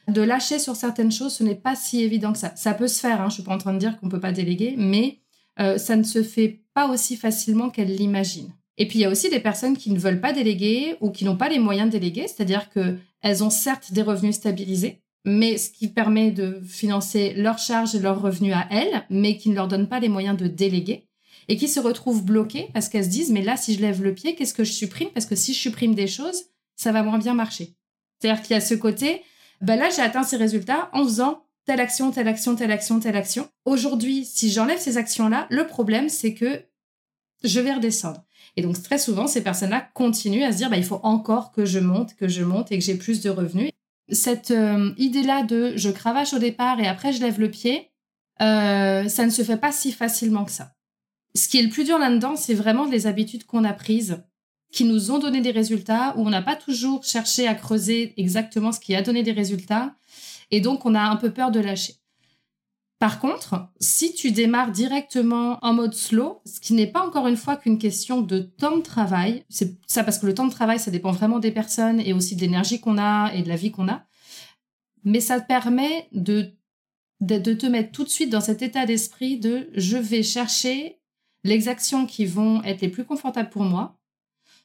[0.09, 2.55] de lâcher sur certaines choses, ce n'est pas si évident que ça.
[2.57, 4.33] Ça peut se faire, hein, je suis pas en train de dire qu'on peut pas
[4.33, 5.21] déléguer, mais
[5.61, 8.53] euh, ça ne se fait pas aussi facilement qu'elles l'imaginent.
[8.77, 11.25] Et puis il y a aussi des personnes qui ne veulent pas déléguer ou qui
[11.25, 15.71] n'ont pas les moyens de déléguer, c'est-à-dire qu'elles ont certes des revenus stabilisés, mais ce
[15.71, 19.69] qui permet de financer leurs charges et leurs revenus à elles, mais qui ne leur
[19.69, 21.07] donne pas les moyens de déléguer
[21.49, 24.15] et qui se retrouvent bloquées parce qu'elles se disent mais là si je lève le
[24.15, 25.11] pied, qu'est-ce que je supprime?
[25.15, 26.45] Parce que si je supprime des choses,
[26.77, 27.75] ça va moins bien marcher.
[28.19, 29.23] C'est-à-dire qu'il y a ce côté,
[29.65, 33.17] ben là j'ai atteint ces résultats en faisant telle action, telle action, telle action, telle
[33.17, 33.49] action.
[33.65, 36.65] Aujourd'hui, si j'enlève ces actions-là, le problème c'est que
[37.43, 38.25] je vais redescendre.
[38.57, 41.65] Et donc très souvent, ces personnes-là continuent à se dire, bah, il faut encore que
[41.65, 43.71] je monte, que je monte et que j'ai plus de revenus.
[44.11, 47.91] Cette euh, idée-là de je cravache au départ et après je lève le pied,
[48.43, 50.75] euh, ça ne se fait pas si facilement que ça.
[51.35, 54.23] Ce qui est le plus dur là-dedans, c'est vraiment les habitudes qu'on a prises,
[54.75, 58.73] qui nous ont donné des résultats, où on n'a pas toujours cherché à creuser exactement
[58.73, 59.95] ce qui a donné des résultats,
[60.51, 61.95] et donc on a un peu peur de lâcher.
[62.99, 67.37] Par contre, si tu démarres directement en mode slow, ce qui n'est pas encore une
[67.37, 70.81] fois qu'une question de temps de travail, c'est ça parce que le temps de travail,
[70.81, 73.71] ça dépend vraiment des personnes et aussi de l'énergie qu'on a et de la vie
[73.71, 74.05] qu'on a,
[75.05, 76.51] mais ça te permet de,
[77.21, 80.99] de, te mettre tout de suite dans cet état d'esprit de je vais chercher
[81.45, 83.99] les actions qui vont être les plus confortables pour moi,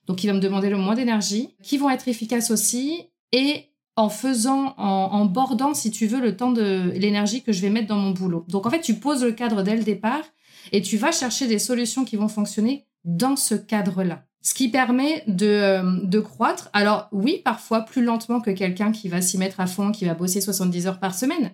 [0.10, 4.10] donc qui vont me demander le moins d'énergie, qui vont être efficaces aussi, et en
[4.10, 7.98] faisant, en, bordant, si tu veux, le temps de l'énergie que je vais mettre dans
[7.98, 8.43] mon boulot.
[8.48, 10.24] Donc en fait, tu poses le cadre dès le départ
[10.72, 14.24] et tu vas chercher des solutions qui vont fonctionner dans ce cadre-là.
[14.41, 16.69] Ce qui permet de, euh, de croître.
[16.74, 20.15] Alors oui, parfois plus lentement que quelqu'un qui va s'y mettre à fond, qui va
[20.15, 21.52] bosser 70 heures par semaine.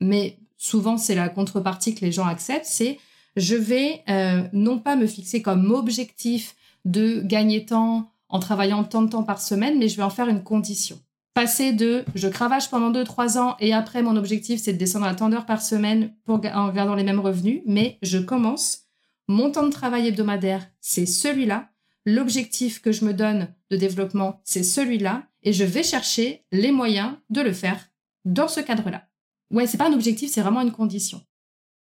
[0.00, 2.98] Mais souvent, c'est la contrepartie que les gens acceptent, c'est
[3.36, 6.54] je vais euh, non pas me fixer comme objectif
[6.88, 10.28] de gagner temps en travaillant tant de temps par semaine, mais je vais en faire
[10.28, 10.98] une condition
[11.38, 15.14] passer de je cravache pendant 2-3 ans et après mon objectif c'est de descendre à
[15.14, 18.88] tant d'heures par semaine en gardant les mêmes revenus, mais je commence,
[19.28, 21.70] mon temps de travail hebdomadaire c'est celui-là,
[22.04, 27.12] l'objectif que je me donne de développement c'est celui-là et je vais chercher les moyens
[27.30, 27.88] de le faire
[28.24, 29.06] dans ce cadre-là.
[29.52, 31.22] Ouais, c'est pas un objectif, c'est vraiment une condition.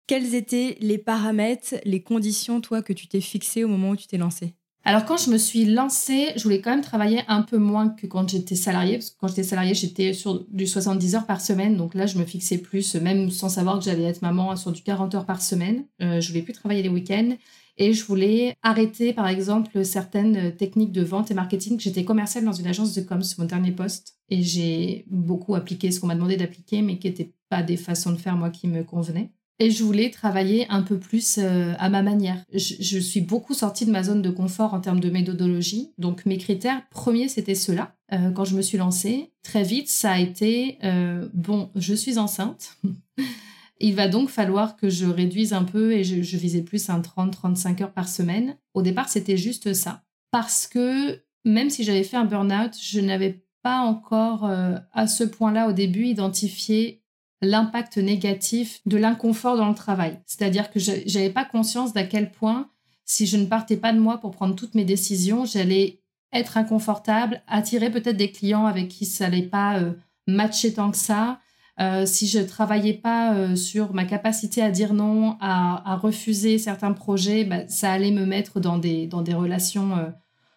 [0.07, 4.07] Quels étaient les paramètres, les conditions, toi, que tu t'es fixé au moment où tu
[4.07, 7.57] t'es lancé alors quand je me suis lancée, je voulais quand même travailler un peu
[7.57, 8.97] moins que quand j'étais salariée.
[8.97, 11.77] Parce que quand j'étais salariée, j'étais sur du 70 heures par semaine.
[11.77, 14.81] Donc là, je me fixais plus, même sans savoir que j'allais être maman, sur du
[14.81, 15.85] 40 heures par semaine.
[16.01, 17.35] Euh, je voulais plus travailler les week-ends.
[17.77, 21.79] Et je voulais arrêter, par exemple, certaines techniques de vente et marketing.
[21.79, 24.17] J'étais commerciale dans une agence de com, mon dernier poste.
[24.29, 28.11] Et j'ai beaucoup appliqué ce qu'on m'a demandé d'appliquer, mais qui n'étaient pas des façons
[28.11, 31.89] de faire, moi, qui me convenaient et je voulais travailler un peu plus euh, à
[31.89, 32.43] ma manière.
[32.51, 35.91] Je, suis beaucoup sortie de ma zone de confort en termes de méthodologie.
[35.99, 37.95] Donc mes critères premiers, c'était cela.
[38.11, 42.17] Euh, quand je me suis lancée, très vite, ça a été, euh, bon, je suis
[42.17, 42.79] enceinte.
[43.79, 46.99] Il va donc falloir que je réduise un peu et je, je visais plus un
[46.99, 48.57] 30-35 heures par semaine.
[48.73, 50.03] Au départ, c'était juste ça.
[50.31, 54.49] Parce que même si j'avais fait un burn-out, je n'avais pas encore
[54.91, 57.00] à ce point-là au début identifié
[57.41, 60.19] l'impact négatif de l'inconfort dans le travail.
[60.25, 62.69] C'est-à-dire que je n'avais pas conscience d'à quel point,
[63.05, 66.01] si je ne partais pas de moi pour prendre toutes mes décisions, j'allais
[66.33, 69.93] être inconfortable, attirer peut-être des clients avec qui ça n'allait pas euh,
[70.27, 71.39] matcher tant que ça.
[71.79, 76.93] Euh, si je travaillais pas euh, sur ma capacité à dire non, à, refuser certains
[76.93, 80.13] projets, bah, ça allait me mettre dans des, dans des relations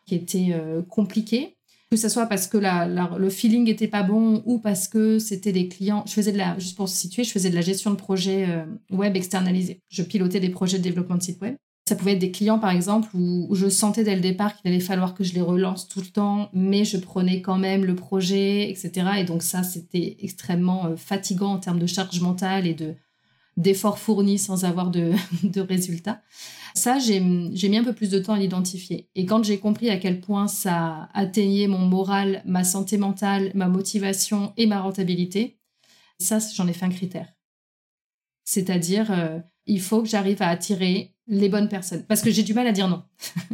[0.07, 0.55] qui étaient
[0.91, 1.57] compliquées
[1.91, 5.69] que ce soit parce que le feeling était pas bon ou parce que c'était des
[5.69, 6.05] clients.
[6.07, 8.47] Je faisais de la, juste pour se situer, je faisais de la gestion de projets
[8.49, 9.81] euh, web externalisés.
[9.89, 11.57] Je pilotais des projets de développement de sites web.
[11.87, 14.81] Ça pouvait être des clients, par exemple, où, je sentais dès le départ qu'il allait
[14.81, 18.71] falloir que je les relance tout le temps, mais je prenais quand même le projet,
[18.71, 18.93] etc.
[19.19, 22.95] Et donc ça, c'était extrêmement euh, fatigant en termes de charge mentale et de
[23.57, 25.13] d'efforts fournis sans avoir de,
[25.43, 26.23] de résultats.
[26.75, 29.09] Ça, j'ai mis un peu plus de temps à l'identifier.
[29.15, 33.69] Et quand j'ai compris à quel point ça atteignait mon moral, ma santé mentale, ma
[33.69, 35.61] motivation et ma rentabilité,
[36.19, 37.33] ça, j'en ai fait un critère.
[38.45, 42.05] C'est-à-dire, euh, il faut que j'arrive à attirer les bonnes personnes.
[42.07, 43.05] Parce que j'ai du mal à dire non.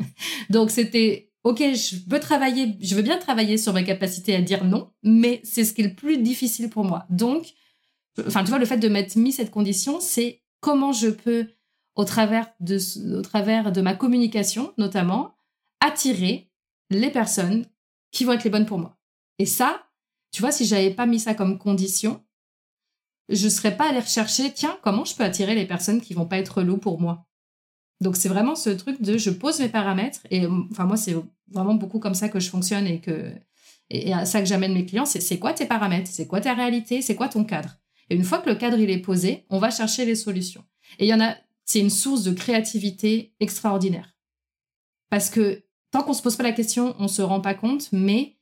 [0.51, 4.65] Donc, c'était, OK, je veux travailler, je veux bien travailler sur ma capacité à dire
[4.65, 7.07] non, mais c'est ce qui est le plus difficile pour moi.
[7.11, 7.53] Donc,
[8.27, 11.49] enfin, tu vois, le fait de m'être mis cette condition, c'est comment je peux
[11.95, 12.79] au travers de,
[13.19, 15.35] au travers de ma communication, notamment,
[15.81, 16.51] attirer
[16.91, 17.67] les personnes
[18.13, 18.99] qui vont être les bonnes pour moi.
[19.39, 19.87] Et ça,
[20.33, 22.23] tu vois, si j'avais pas mis ça comme condition,
[23.29, 26.39] je serais pas allée rechercher, tiens, comment je peux attirer les personnes qui vont pas
[26.39, 27.27] être loups pour moi?
[28.01, 31.15] Donc c'est vraiment ce truc de je pose mes paramètres et enfin moi c'est
[31.51, 33.33] vraiment beaucoup comme ça que je fonctionne et que
[33.91, 36.55] et à ça que j'amène mes clients, c'est c'est quoi tes paramètres, c'est quoi ta
[36.55, 37.80] réalité, c'est quoi ton cadre?
[38.11, 40.65] Et une fois que le cadre il est posé, on va chercher les solutions.
[40.99, 41.37] Et il y en a
[41.71, 44.17] c'est une source de créativité extraordinaire.
[45.09, 48.37] Parce que tant qu'on se pose pas la question, on se rend pas compte, mais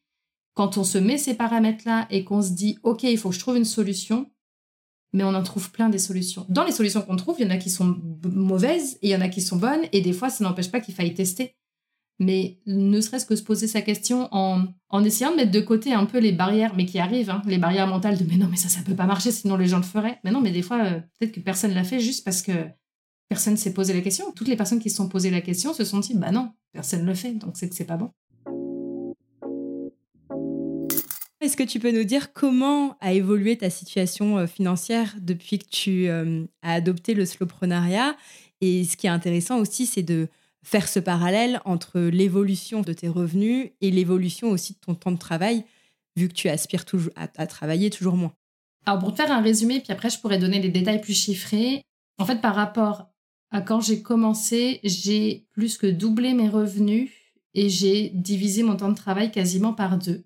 [0.55, 3.41] quand on se met ces paramètres-là et qu'on se dit, OK, il faut que je
[3.41, 4.31] trouve une solution,
[5.13, 6.47] mais on en trouve plein des solutions.
[6.49, 9.17] Dans les solutions qu'on trouve, il y en a qui sont mauvaises et il y
[9.17, 11.55] en a qui sont bonnes, et des fois, ça n'empêche pas qu'il faille tester.
[12.19, 15.93] Mais ne serait-ce que se poser sa question en, en, essayant de mettre de côté
[15.93, 18.57] un peu les barrières, mais qui arrivent, hein, les barrières mentales de mais non, mais
[18.57, 20.19] ça, ça peut pas marcher, sinon les gens le feraient.
[20.25, 22.53] Mais non, mais des fois, euh, peut-être que personne l'a fait juste parce que
[23.29, 24.33] personne s'est posé la question.
[24.33, 27.03] Toutes les personnes qui se sont posées la question se sont dit, bah non, personne
[27.03, 28.11] ne le fait, donc c'est que c'est pas bon.
[31.41, 35.69] Est-ce que tu peux nous dire comment a évolué ta situation euh, financière depuis que
[35.71, 38.17] tu euh, as adopté le slowprenariat
[38.61, 40.29] Et ce qui est intéressant aussi, c'est de
[40.65, 45.19] faire ce parallèle entre l'évolution de tes revenus et l'évolution aussi de ton temps de
[45.19, 45.65] travail,
[46.17, 48.33] vu que tu aspires toujours à, à travailler toujours moins.
[48.87, 51.83] Alors pour faire un résumé, puis après je pourrais donner des détails plus chiffrés.
[52.19, 53.09] En fait, par rapport
[53.65, 57.11] quand j'ai commencé, j'ai plus que doublé mes revenus
[57.55, 60.25] et j'ai divisé mon temps de travail quasiment par deux.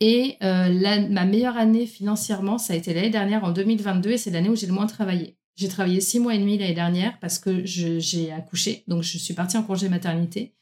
[0.00, 4.30] Et euh, ma meilleure année financièrement, ça a été l'année dernière, en 2022, et c'est
[4.30, 5.37] l'année où j'ai le moins travaillé.
[5.58, 9.34] J'ai travaillé six mois et demi l'année dernière parce que j'ai accouché, donc je suis
[9.34, 10.52] partie en congé maternité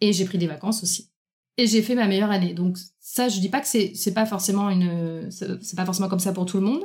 [0.00, 1.10] et j'ai pris des vacances aussi.
[1.58, 2.52] Et j'ai fait ma meilleure année.
[2.52, 6.32] Donc ça, je dis pas que c'est pas forcément une, c'est pas forcément comme ça
[6.32, 6.84] pour tout le monde,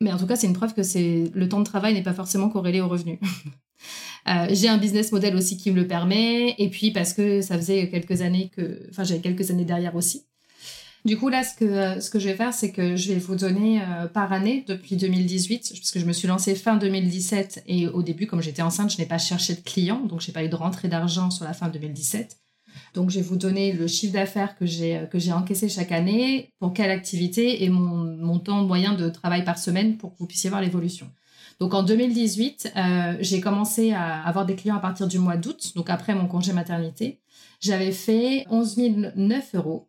[0.00, 2.14] mais en tout cas, c'est une preuve que c'est le temps de travail n'est pas
[2.14, 3.18] forcément corrélé au revenu.
[4.26, 7.58] Euh, j'ai un business model aussi qui me le permet, et puis parce que ça
[7.58, 10.24] faisait quelques années que, enfin, j'avais quelques années derrière aussi.
[11.04, 13.34] Du coup, là, ce que, ce que je vais faire, c'est que je vais vous
[13.34, 17.88] donner euh, par année depuis 2018, parce que je me suis lancée fin 2017 et
[17.88, 20.48] au début, comme j'étais enceinte, je n'ai pas cherché de clients, donc j'ai pas eu
[20.48, 22.38] de rentrée d'argent sur la fin 2017.
[22.94, 26.48] Donc, je vais vous donner le chiffre d'affaires que j'ai que j'ai encaissé chaque année,
[26.58, 30.26] pour quelle activité et mon, mon temps moyen de travail par semaine pour que vous
[30.26, 31.10] puissiez voir l'évolution.
[31.60, 35.72] Donc, en 2018, euh, j'ai commencé à avoir des clients à partir du mois d'août,
[35.76, 37.20] donc après mon congé maternité.
[37.60, 38.76] J'avais fait 11
[39.16, 39.88] 009 euros.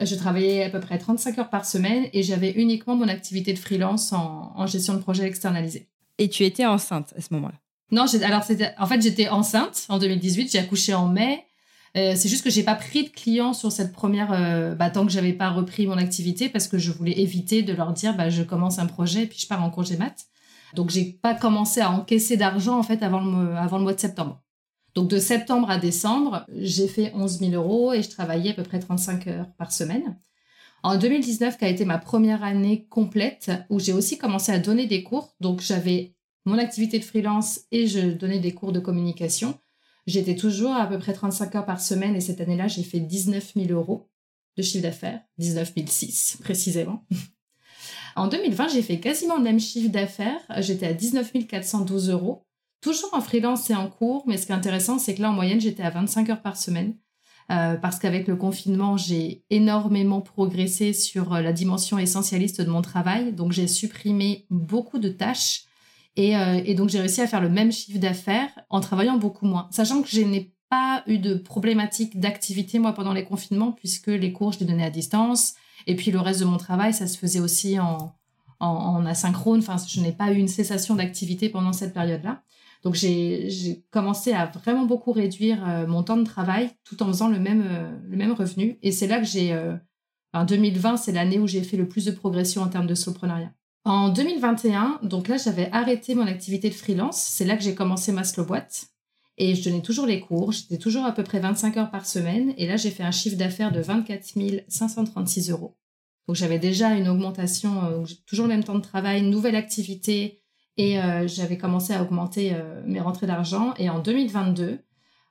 [0.00, 3.58] Je travaillais à peu près 35 heures par semaine et j'avais uniquement mon activité de
[3.58, 5.88] freelance en, en gestion de projet externalisé.
[6.18, 7.54] Et tu étais enceinte à ce moment-là?
[7.90, 8.42] Non, alors
[8.78, 11.44] en fait j'étais enceinte en 2018, j'ai accouché en mai.
[11.96, 15.06] Euh, c'est juste que j'ai pas pris de clients sur cette première, euh, bah, tant
[15.06, 18.30] que j'avais pas repris mon activité parce que je voulais éviter de leur dire, bah,
[18.30, 20.26] je commence un projet et puis je pars en congé mat.
[20.74, 24.00] Donc j'ai pas commencé à encaisser d'argent en fait avant le, avant le mois de
[24.00, 24.42] septembre.
[24.94, 28.62] Donc de septembre à décembre, j'ai fait 11 000 euros et je travaillais à peu
[28.62, 30.16] près 35 heures par semaine.
[30.84, 34.86] En 2019, qui a été ma première année complète, où j'ai aussi commencé à donner
[34.86, 35.34] des cours.
[35.40, 39.58] Donc j'avais mon activité de freelance et je donnais des cours de communication.
[40.06, 43.54] J'étais toujours à peu près 35 heures par semaine et cette année-là, j'ai fait 19
[43.56, 44.10] 000 euros
[44.56, 47.04] de chiffre d'affaires, 19 006 précisément.
[48.16, 50.40] en 2020, j'ai fait quasiment le même chiffre d'affaires.
[50.58, 52.46] J'étais à 19 412 euros,
[52.84, 54.22] toujours en freelance et en cours.
[54.26, 56.56] Mais ce qui est intéressant, c'est que là, en moyenne, j'étais à 25 heures par
[56.56, 56.94] semaine.
[57.50, 63.32] Euh, parce qu'avec le confinement, j'ai énormément progressé sur la dimension essentialiste de mon travail.
[63.32, 65.64] Donc, j'ai supprimé beaucoup de tâches
[66.18, 69.68] euh, et, donc, j'ai réussi à faire le même chiffre d'affaires en travaillant beaucoup moins.
[69.70, 74.32] Sachant que je n'ai pas eu de problématique d'activité, moi, pendant les confinements, puisque les
[74.32, 75.54] cours, je les donnais à distance.
[75.86, 78.14] Et puis, le reste de mon travail, ça se faisait aussi en,
[78.60, 79.58] en, asynchrone.
[79.58, 82.42] Enfin, je n'ai pas eu une cessation d'activité pendant cette période-là.
[82.84, 87.28] Donc, j'ai commencé à vraiment beaucoup réduire euh, mon temps de travail tout en faisant
[87.28, 88.78] le même, euh, le même revenu.
[88.82, 89.58] Et c'est là que j'ai...
[90.32, 93.52] en 2020, c'est l'année où j'ai fait le plus de progression en termes de soloprenariat.
[93.86, 97.18] En 2021, donc là, j'avais arrêté mon activité de freelance.
[97.18, 98.88] C'est là que j'ai commencé ma slow boîte.
[99.36, 100.52] Et je donnais toujours les cours.
[100.52, 102.54] J'étais toujours à peu près 25 heures par semaine.
[102.56, 104.24] Et là, j'ai fait un chiffre d'affaires de 24
[104.68, 105.76] 536 euros.
[106.26, 110.40] Donc, j'avais déjà une augmentation, euh, toujours le même temps de travail, nouvelle activité
[110.76, 113.74] Et euh, j'avais commencé à augmenter euh, mes rentrées d'argent.
[113.78, 114.80] Et en 2022,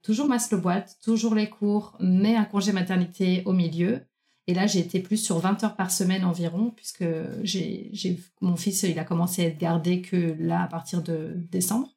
[0.02, 4.02] toujours Maslow boîte, toujours les cours, mais un congé maternité au milieu.
[4.48, 7.06] Et là, j'ai été plus sur 20 heures par semaine environ, puisque
[7.44, 11.90] j'ai, mon fils, il a commencé à être gardé que là, à partir de décembre.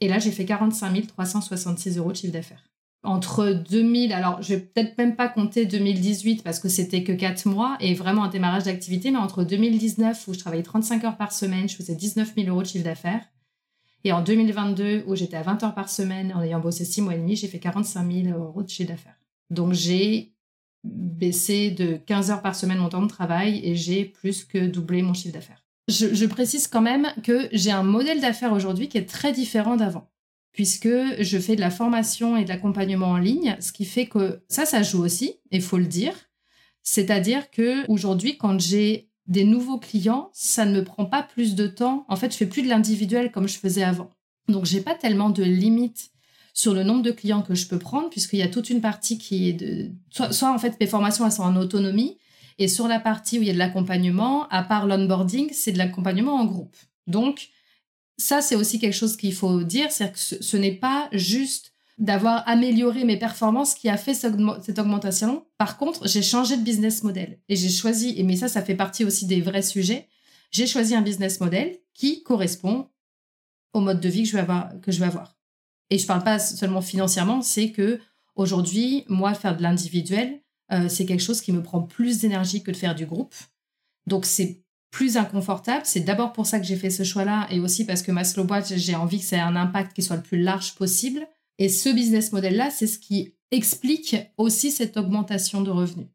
[0.00, 2.64] Et là, j'ai fait 45 366 euros de chiffre d'affaires
[3.06, 7.46] entre 2000, alors je vais peut-être même pas compter 2018 parce que c'était que 4
[7.46, 11.32] mois et vraiment un démarrage d'activité, mais entre 2019 où je travaillais 35 heures par
[11.32, 13.24] semaine, je faisais 19 000 euros de chiffre d'affaires.
[14.04, 17.14] Et en 2022 où j'étais à 20 heures par semaine en ayant bossé 6 mois
[17.14, 19.18] et demi, j'ai fait 45 000 euros de chiffre d'affaires.
[19.50, 20.32] Donc j'ai
[20.84, 25.02] baissé de 15 heures par semaine mon temps de travail et j'ai plus que doublé
[25.02, 25.64] mon chiffre d'affaires.
[25.88, 29.76] Je, je précise quand même que j'ai un modèle d'affaires aujourd'hui qui est très différent
[29.76, 30.08] d'avant
[30.56, 30.88] puisque
[31.20, 34.64] je fais de la formation et de l'accompagnement en ligne, ce qui fait que ça,
[34.64, 36.14] ça joue aussi, il faut le dire.
[36.82, 41.66] C'est-à-dire que aujourd'hui, quand j'ai des nouveaux clients, ça ne me prend pas plus de
[41.66, 42.06] temps.
[42.08, 44.10] En fait, je fais plus de l'individuel comme je faisais avant.
[44.48, 46.10] Donc, j'ai pas tellement de limites
[46.54, 49.18] sur le nombre de clients que je peux prendre, puisqu'il y a toute une partie
[49.18, 49.90] qui est de...
[50.08, 52.16] Soit, soit en fait, mes formations, elles sont en autonomie,
[52.56, 55.78] et sur la partie où il y a de l'accompagnement, à part l'onboarding, c'est de
[55.78, 56.76] l'accompagnement en groupe.
[57.06, 57.50] Donc,
[58.18, 62.46] ça, c'est aussi quelque chose qu'il faut dire, c'est que ce, n'est pas juste d'avoir
[62.48, 65.46] amélioré mes performances qui a fait cette augmentation.
[65.58, 68.74] Par contre, j'ai changé de business model et j'ai choisi, et mais ça, ça fait
[68.74, 70.08] partie aussi des vrais sujets,
[70.50, 72.88] j'ai choisi un business model qui correspond
[73.72, 74.28] au mode de vie que
[74.92, 75.36] je vais avoir.
[75.90, 78.00] Et je parle pas seulement financièrement, c'est que
[78.34, 80.40] aujourd'hui, moi, faire de l'individuel,
[80.72, 83.34] euh, c'est quelque chose qui me prend plus d'énergie que de faire du groupe.
[84.06, 85.82] Donc, c'est plus inconfortable.
[85.84, 88.44] C'est d'abord pour ça que j'ai fait ce choix-là et aussi parce que ma slow
[88.44, 91.26] boîte, j'ai envie que ça ait un impact qui soit le plus large possible.
[91.58, 96.08] Et ce business model-là, c'est ce qui explique aussi cette augmentation de revenus.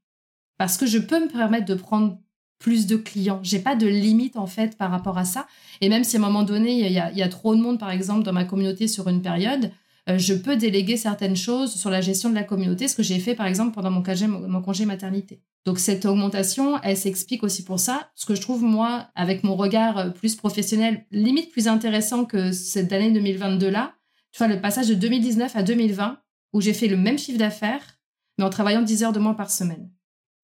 [0.58, 2.20] Parce que je peux me permettre de prendre
[2.60, 3.40] plus de clients.
[3.42, 5.48] J'ai pas de limite en fait par rapport à ça.
[5.82, 8.24] Et même si à un moment donné, il y a, trop de monde, par exemple,
[8.24, 9.72] dans ma communauté sur une période,
[10.08, 13.36] je peux déléguer certaines choses sur la gestion de la communauté, ce que j'ai fait
[13.36, 15.42] par exemple pendant mon congé, maternité.
[15.66, 18.10] Donc cette augmentation, elle s'explique aussi pour ça.
[18.16, 22.52] Ce que je trouve moi, avec mon regard euh, plus professionnel, limite plus intéressant que
[22.52, 23.94] cette année 2022 là,
[24.32, 26.20] tu vois le passage de 2019 à 2020
[26.54, 28.00] où j'ai fait le même chiffre d'affaires
[28.38, 29.92] mais en travaillant 10 heures de moins par semaine.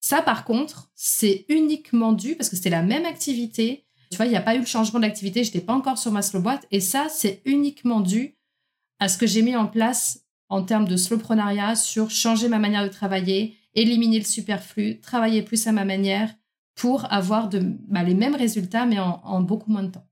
[0.02, 3.88] Ça par contre, c'est uniquement dû parce que c'était la même activité.
[4.12, 6.22] Tu vois, il n'y a pas eu le changement d'activité, j'étais pas encore sur ma
[6.22, 8.37] slow boîte et ça c'est uniquement dû
[9.00, 12.84] à ce que j'ai mis en place en termes de slowprenariat sur changer ma manière
[12.84, 16.34] de travailler, éliminer le superflu, travailler plus à ma manière
[16.76, 20.08] pour avoir bah, les mêmes résultats, mais en, beaucoup moins de temps.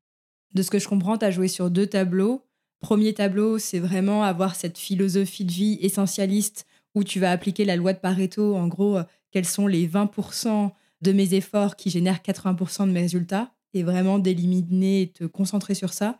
[0.53, 2.41] De ce que je comprends, tu as joué sur deux tableaux.
[2.79, 7.75] Premier tableau, c'est vraiment avoir cette philosophie de vie essentialiste où tu vas appliquer la
[7.75, 8.55] loi de Pareto.
[8.55, 10.71] En gros, euh, quels sont les 20%
[11.01, 13.51] de mes efforts qui génèrent 80% de mes résultats?
[13.73, 16.19] Et vraiment d'éliminer et te concentrer sur ça.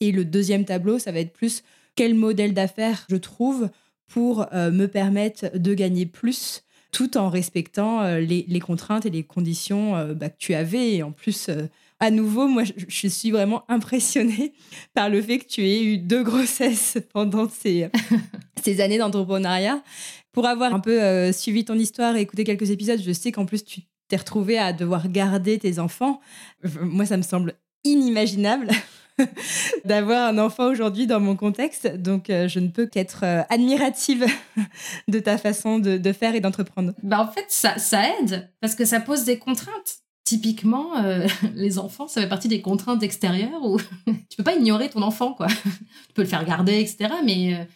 [0.00, 1.62] Et le deuxième tableau, ça va être plus
[2.00, 3.68] quel modèle d'affaires je trouve
[4.08, 9.22] pour euh, me permettre de gagner plus tout en respectant euh, les, contraintes et les
[9.22, 10.94] conditions euh, bah, que tu avais.
[10.94, 11.50] Et en plus,
[11.98, 14.54] à nouveau, moi, je, suis vraiment impressionnée
[14.94, 17.90] par le fait que tu aies eu deux grossesses pendant ces,
[18.64, 19.82] ces années d'entrepreneuriat.
[20.32, 23.62] Pour avoir un peu suivi ton histoire et écouté quelques épisodes, je sais qu'en plus,
[23.62, 26.20] tu t'es retrouvée à devoir garder tes enfants.
[26.80, 28.70] Moi, ça me semble inimaginable.
[29.84, 31.96] d'avoir un enfant aujourd'hui dans mon contexte.
[31.96, 34.26] Donc, euh, je ne peux qu'être euh, admirative
[35.08, 36.92] de ta façon de, faire et d'entreprendre.
[37.02, 37.74] Bah, en fait, ça,
[38.20, 39.98] aide parce que ça pose des contraintes.
[40.24, 44.88] Typiquement, euh, les enfants, ça fait partie des contraintes extérieures où tu peux pas ignorer
[44.88, 45.48] ton enfant, quoi.
[45.48, 47.14] tu peux le faire garder, etc.
[47.24, 47.66] Mais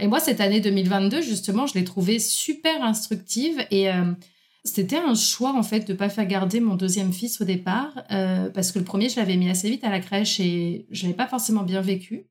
[0.00, 3.90] et moi, cette année 2022, justement, je l'ai trouvée super instructive et
[4.74, 8.50] c'était un choix en fait de pas faire garder mon deuxième fils au départ euh,
[8.50, 11.16] parce que le premier je l'avais mis assez vite à la crèche et je n'avais
[11.16, 12.26] pas forcément bien vécu.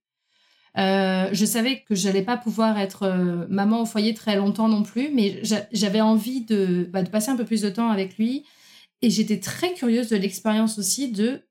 [0.78, 4.84] Euh, je savais que j'allais pas pouvoir être euh, maman au foyer très longtemps non
[4.84, 8.46] plus, mais j'avais envie de, bah, de passer un peu plus de temps avec lui
[9.02, 11.42] et j'étais très curieuse de l'expérience aussi de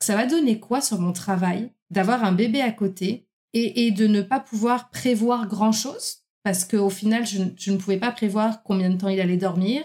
[0.00, 4.22] ça va donner quoi sur mon travail d'avoir un bébé à côté et, de ne
[4.22, 8.88] pas pouvoir prévoir grand chose parce qu'au final, je, je, ne pouvais pas prévoir combien
[8.88, 9.82] de temps il allait dormir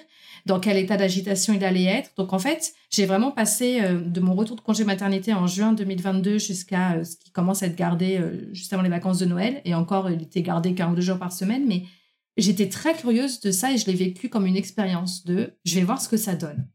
[0.48, 2.12] dans quel état d'agitation il allait être.
[2.16, 5.74] Donc en fait, j'ai vraiment passé euh, de mon retour de congé maternité en juin
[5.74, 9.26] 2022 jusqu'à euh, ce qui commence à être gardé euh, juste avant les vacances de
[9.26, 9.62] Noël.
[9.66, 11.66] Et encore, il était gardé qu'un ou deux jours par semaine.
[11.68, 11.84] Mais
[12.38, 15.84] j'étais très curieuse de ça et je l'ai vécu comme une expérience de je vais
[15.84, 16.68] voir ce que ça donne.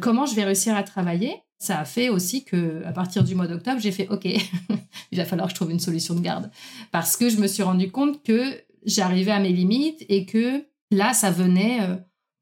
[0.00, 1.34] Comment je vais réussir à travailler?
[1.58, 4.26] Ça a fait aussi que à partir du mois d'octobre, j'ai fait OK,
[5.10, 6.50] il va falloir que je trouve une solution de garde
[6.92, 11.14] parce que je me suis rendu compte que j'arrivais à mes limites et que là
[11.14, 11.80] ça venait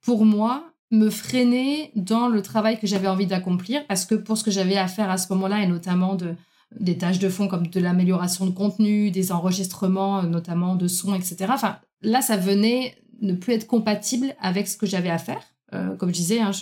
[0.04, 4.44] pour moi, me freiner dans le travail que j'avais envie d'accomplir parce que pour ce
[4.44, 6.34] que j'avais à faire à ce moment-là et notamment de
[6.80, 11.46] des tâches de fond comme de l'amélioration de contenu, des enregistrements, notamment de sons, etc.
[11.50, 15.53] Enfin, là, ça venait ne plus être compatible avec ce que j'avais à faire.
[15.74, 16.52] Euh, comme je disais, hein,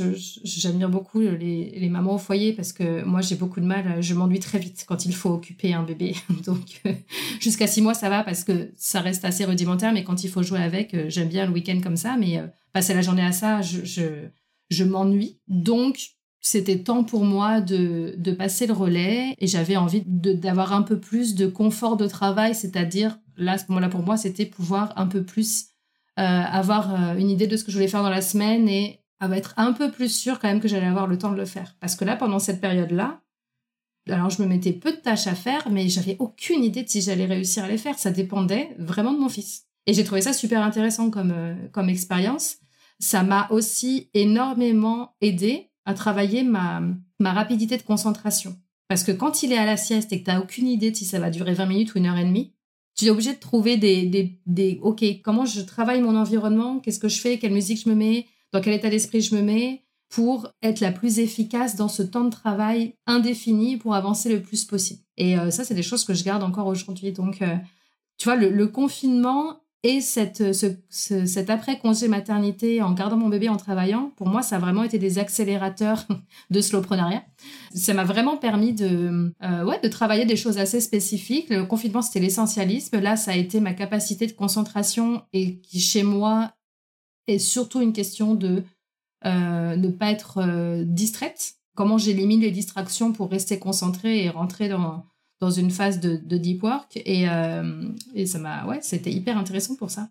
[0.44, 4.40] j'admire beaucoup les, mamans au foyer parce que moi j'ai beaucoup de mal, je m'ennuie
[4.40, 6.14] très vite quand il faut occuper un bébé.
[6.46, 6.92] Donc euh,
[7.40, 10.42] jusqu'à six mois ça va parce que ça reste assez rudimentaire, mais quand il faut
[10.42, 12.42] jouer avec, euh, j'aime bien le week-end comme ça, mais
[12.72, 15.38] passer la journée à ça, je, m'ennuie.
[15.46, 15.98] Donc
[16.40, 21.34] c'était temps pour moi de, passer le relais et j'avais envie d'avoir un peu plus
[21.34, 25.66] de confort de travail, c'est-à-dire là, ce moment-là pour moi, c'était pouvoir un peu plus
[26.16, 29.54] avoir une idée de ce que je voulais faire dans la semaine et à être
[29.56, 31.76] un peu plus sûr quand même que j'allais avoir le temps de le faire.
[31.80, 33.20] Parce que là, pendant cette période-là,
[34.08, 37.00] alors je me mettais peu de tâches à faire, mais j'avais aucune idée de si
[37.00, 37.98] j'allais réussir à les faire.
[37.98, 39.66] Ça dépendait vraiment de mon fils.
[39.86, 42.56] Et j'ai trouvé ça super intéressant comme, euh, comme expérience.
[42.98, 46.82] Ça m'a aussi énormément aidé à travailler ma,
[47.20, 48.56] ma rapidité de concentration.
[48.88, 50.96] Parce que quand il est à la sieste et que tu n'as aucune idée de
[50.96, 52.54] si ça va durer 20 minutes ou une heure et demie,
[52.94, 56.98] tu es obligé de trouver des, des, des OK, comment je travaille mon environnement, qu'est-ce
[56.98, 59.82] que je fais, quelle musique je me mets, dans quel état d'esprit je me mets
[60.12, 64.66] pour être la plus efficace dans ce temps de travail indéfini pour avancer le plus
[64.66, 65.00] possible.
[65.16, 67.12] Et euh, ça, c'est des choses que je garde encore aujourd'hui.
[67.12, 67.56] Donc, euh,
[68.18, 74.12] tu vois, le, confinement et cette, cet après-congé maternité en gardant mon bébé en travaillant,
[74.16, 76.06] pour moi, ça a vraiment été des accélérateurs
[76.50, 77.24] de slowprenariat.
[77.74, 81.48] Ça m'a vraiment permis de, euh, ouais, de travailler des choses assez spécifiques.
[81.48, 83.00] Le confinement, c'était l'essentialisme.
[83.00, 86.52] Là, ça a été ma capacité de concentration et qui, chez moi,
[87.26, 88.62] et surtout une question de
[89.24, 91.54] euh, ne pas être euh, distraite.
[91.76, 95.04] Comment j'élimine les distractions pour rester concentrée et rentrer dans,
[95.40, 97.00] dans une phase de, deep work.
[97.04, 100.08] Et, euh, et ça m'a, ouais, c'était hyper intéressant pour ça.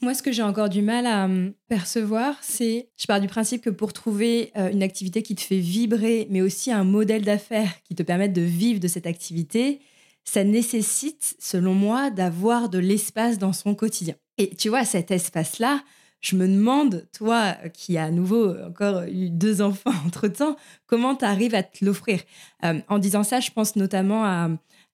[0.00, 1.28] Moi, ce que j'ai encore du mal à
[1.68, 6.26] percevoir, c'est, je pars du principe que pour trouver une activité qui te fait vibrer,
[6.28, 9.80] mais aussi un modèle d'affaires qui te permette de vivre de cette activité,
[10.24, 14.16] ça nécessite, selon moi, d'avoir de l'espace dans son quotidien.
[14.38, 15.82] Et tu vois, cet espace-là,
[16.22, 20.56] je me demande, toi qui as à nouveau encore eu deux enfants entre-temps,
[20.86, 22.20] comment tu arrives à te l'offrir?
[22.64, 24.48] Euh, En disant ça, je pense notamment à,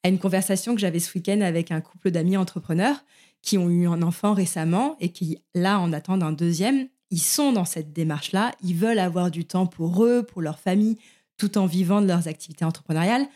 [0.04, 3.04] une conversation que j'avais ce week-end avec un couple d'amis entrepreneurs
[3.42, 6.88] qui ont eu un enfant récemment et qui, là, en attendent un deuxième.
[7.10, 10.96] Ils sont dans cette démarche-là, ils veulent avoir du temps pour eux, pour leur famille,
[11.36, 13.26] tout en vivant de leurs activités entrepreneuriales.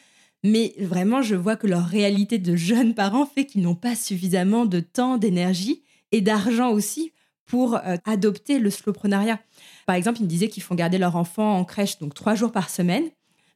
[0.44, 4.64] Mais vraiment, je vois que leur réalité de jeunes parents fait qu'ils n'ont pas suffisamment
[4.64, 7.12] de temps, d'énergie et d'argent aussi
[7.46, 9.40] pour euh, adopter le slowprenariat.
[9.86, 12.52] Par exemple, ils me disaient qu'ils font garder leur enfant en crèche donc trois jours
[12.52, 13.10] par semaine,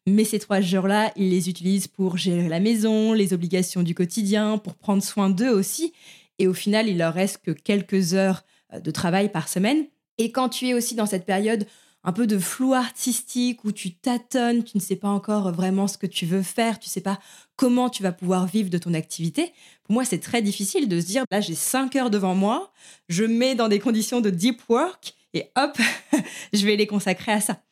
[0.07, 4.59] mais ces trois jours-là, ils les utilisent pour gérer la maison, les obligations du quotidien,
[4.59, 5.93] pour prendre soin d'eux aussi.
[6.39, 9.87] Et au final, il leur reste que quelques heures euh, de travail par semaine.
[10.19, 11.67] Et quand tu es aussi dans cette période
[12.05, 15.99] un peu de flou artistique où tu tâtonnes, tu ne sais pas encore vraiment ce
[15.99, 17.19] que tu veux faire, tu ne sais pas
[17.57, 19.53] comment tu vas pouvoir vivre de ton activité.
[19.85, 22.73] Pour moi, c'est très difficile de se dire, là, j'ai cinq heures devant moi,
[23.09, 25.79] je mets dans des conditions de deep work et hop,
[26.53, 27.63] je vais les consacrer à ça.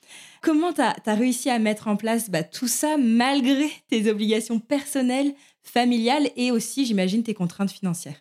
[0.43, 5.33] Comment tu as, réussi à mettre en place bah, tout ça malgré tes obligations personnelles,
[5.63, 8.21] familiales et aussi, j'imagine, tes contraintes financières?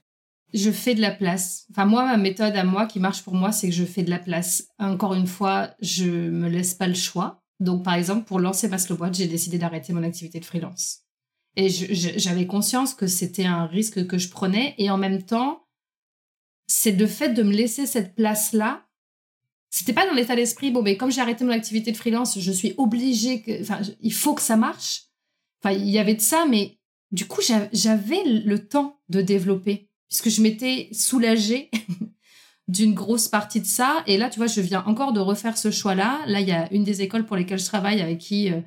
[0.53, 1.65] Je fais de la place.
[1.71, 4.09] Enfin, moi, ma méthode à moi qui marche pour moi, c'est que je fais de
[4.09, 4.67] la place.
[4.79, 7.43] Encore une fois, je me laisse pas le choix.
[7.59, 11.02] Donc, par exemple, pour lancer ma slow j'ai décidé d'arrêter mon activité de freelance.
[11.55, 14.73] Et j'avais conscience que c'était un risque que je prenais.
[14.77, 15.67] Et en même temps,
[16.67, 18.87] c'est le fait de me laisser cette place-là.
[19.69, 22.51] C'était pas dans l'état d'esprit, bon, mais comme j'ai arrêté mon activité de freelance, je
[22.51, 25.05] suis obligée que, enfin, il faut que ça marche.
[25.61, 26.79] Enfin, il y avait de ça, mais
[27.11, 27.41] du coup,
[27.71, 31.71] j'avais le temps de développer puisque je m'étais soulagée
[32.67, 34.03] d'une grosse partie de ça.
[34.05, 36.21] Et là, tu vois, je viens encore de refaire ce choix-là.
[36.27, 38.61] Là, il y a une des écoles pour lesquelles je travaille avec qui euh,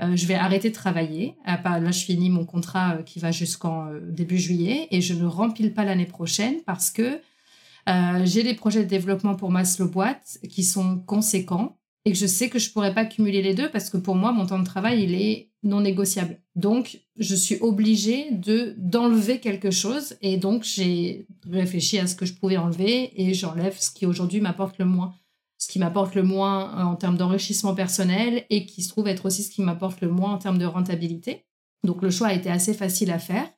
[0.00, 1.34] euh, je vais arrêter de travailler.
[1.46, 5.74] Là, je finis mon contrat euh, qui va jusqu'en début juillet et je ne rempile
[5.74, 7.20] pas l'année prochaine parce que
[8.24, 12.26] j'ai des projets de développement pour ma slow boîte qui sont conséquents et que je
[12.26, 14.64] sais que je pourrais pas cumuler les deux parce que pour moi, mon temps de
[14.64, 16.40] travail, il est non négociable.
[16.54, 22.26] Donc, je suis obligée de d'enlever quelque chose et donc j'ai réfléchi à ce que
[22.26, 25.14] je pouvais enlever et j'enlève ce qui aujourd'hui m'apporte le moins.
[25.58, 29.42] Ce qui m'apporte le moins en termes d'enrichissement personnel et qui se trouve être aussi
[29.42, 31.46] ce qui m'apporte le moins en termes de rentabilité.
[31.84, 33.48] Donc, le choix a été assez facile à faire.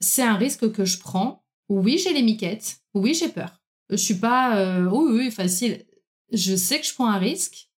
[0.00, 1.44] C'est un risque que je prends.
[1.68, 2.78] Oui, j'ai les miquettes.
[2.94, 3.62] Oui, j'ai peur.
[3.90, 5.84] Je suis pas, euh, oui, oui, facile.
[6.32, 7.68] Je sais que je prends un risque,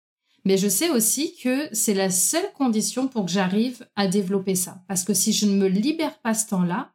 [0.44, 4.84] mais je sais aussi que c'est la seule condition pour que j'arrive à développer ça.
[4.86, 6.92] Parce que si je ne me libère pas ce temps-là,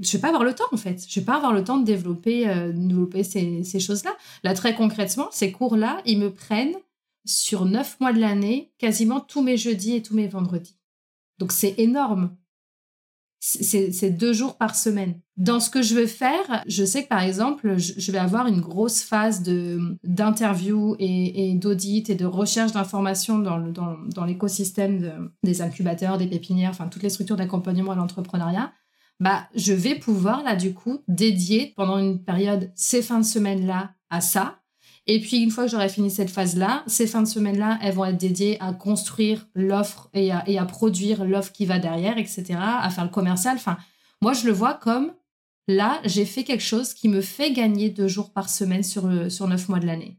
[0.00, 1.04] je vais pas avoir le temps en fait.
[1.08, 4.16] Je vais pas avoir le temps de développer, euh, développer ces, ces choses-là.
[4.42, 6.74] Là, très concrètement, ces cours-là, ils me prennent
[7.24, 10.76] sur neuf mois de l'année, quasiment tous mes jeudis et tous mes vendredis.
[11.38, 12.36] Donc c'est énorme.
[13.40, 15.20] c'est deux jours par semaine.
[15.36, 18.60] Dans ce que je veux faire, je sais que par exemple, je, vais avoir une
[18.60, 26.18] grosse phase d'interview et, et d'audit et de recherche d'informations dans, dans l'écosystème des incubateurs,
[26.18, 28.72] des pépinières, enfin toutes les structures d'accompagnement à l'entrepreneuriat.
[29.20, 33.66] Bah, je vais pouvoir là du coup dédier pendant une période ces fins de semaine
[33.66, 34.64] là à ça
[35.06, 38.06] et puis, une fois que j'aurai fini cette phase-là, ces fins de semaine-là, elles vont
[38.06, 42.54] être dédiées à construire l'offre et à, et à produire l'offre qui va derrière, etc.,
[42.58, 43.56] à faire le commercial.
[43.56, 43.76] Enfin,
[44.22, 45.12] moi, je le vois comme
[45.68, 49.46] là, j'ai fait quelque chose qui me fait gagner deux jours par semaine sur, sur
[49.46, 50.18] neuf mois de l'année.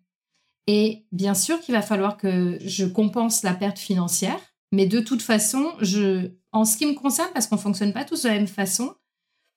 [0.67, 4.39] Et bien sûr qu'il va falloir que je compense la perte financière,
[4.71, 8.23] mais de toute façon, je, en ce qui me concerne, parce qu'on fonctionne pas tous
[8.23, 8.95] de la même façon,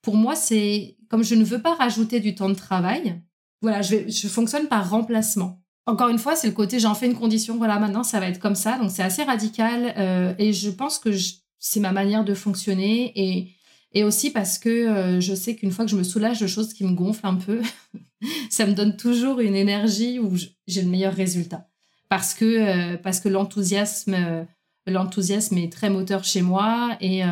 [0.03, 3.23] pour moi, c'est comme je ne veux pas rajouter du temps de travail,
[3.63, 5.63] voilà, je, fonctionne par remplacement.
[5.87, 8.41] Encore une fois, c'est le côté j'en fais une condition, voilà, maintenant ça va être
[8.41, 8.79] comme ça.
[8.79, 11.11] Donc c'est assez radical euh, et je pense que
[11.61, 13.53] c'est ma manière de fonctionner et,
[13.93, 16.75] et aussi parce que euh, je sais qu'une fois que je me soulage de choses
[16.75, 17.63] qui me gonflent un peu,
[18.51, 20.37] ça me donne toujours une énergie où
[20.67, 21.69] j'ai le meilleur résultat.
[22.09, 24.47] Parce que, euh, parce que l'enthousiasme,
[24.91, 27.23] l'enthousiasme est très moteur chez moi et,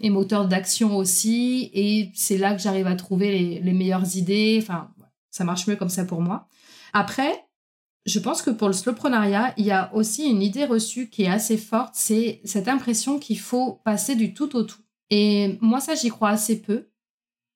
[0.00, 1.70] et moteur d'action aussi.
[1.72, 4.58] Et c'est là que j'arrive à trouver les, les meilleures idées.
[4.62, 4.90] Enfin,
[5.30, 6.48] ça marche mieux comme ça pour moi.
[6.92, 7.44] Après,
[8.06, 11.28] je pense que pour le slowprenariat, il y a aussi une idée reçue qui est
[11.28, 14.82] assez forte, c'est cette impression qu'il faut passer du tout au tout.
[15.10, 16.88] Et moi, ça, j'y crois assez peu,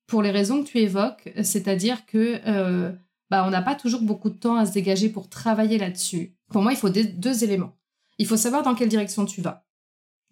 [0.06, 2.90] pour les raisons que tu évoques, c'est-à-dire que euh,
[3.30, 6.34] bah, on n'a pas toujours beaucoup de temps à se dégager pour travailler là-dessus.
[6.50, 7.76] Pour moi, il faut deux éléments.
[8.18, 9.66] Il faut savoir dans quelle direction tu vas.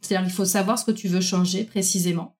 [0.01, 2.37] C'est-à-dire, il faut savoir ce que tu veux changer précisément.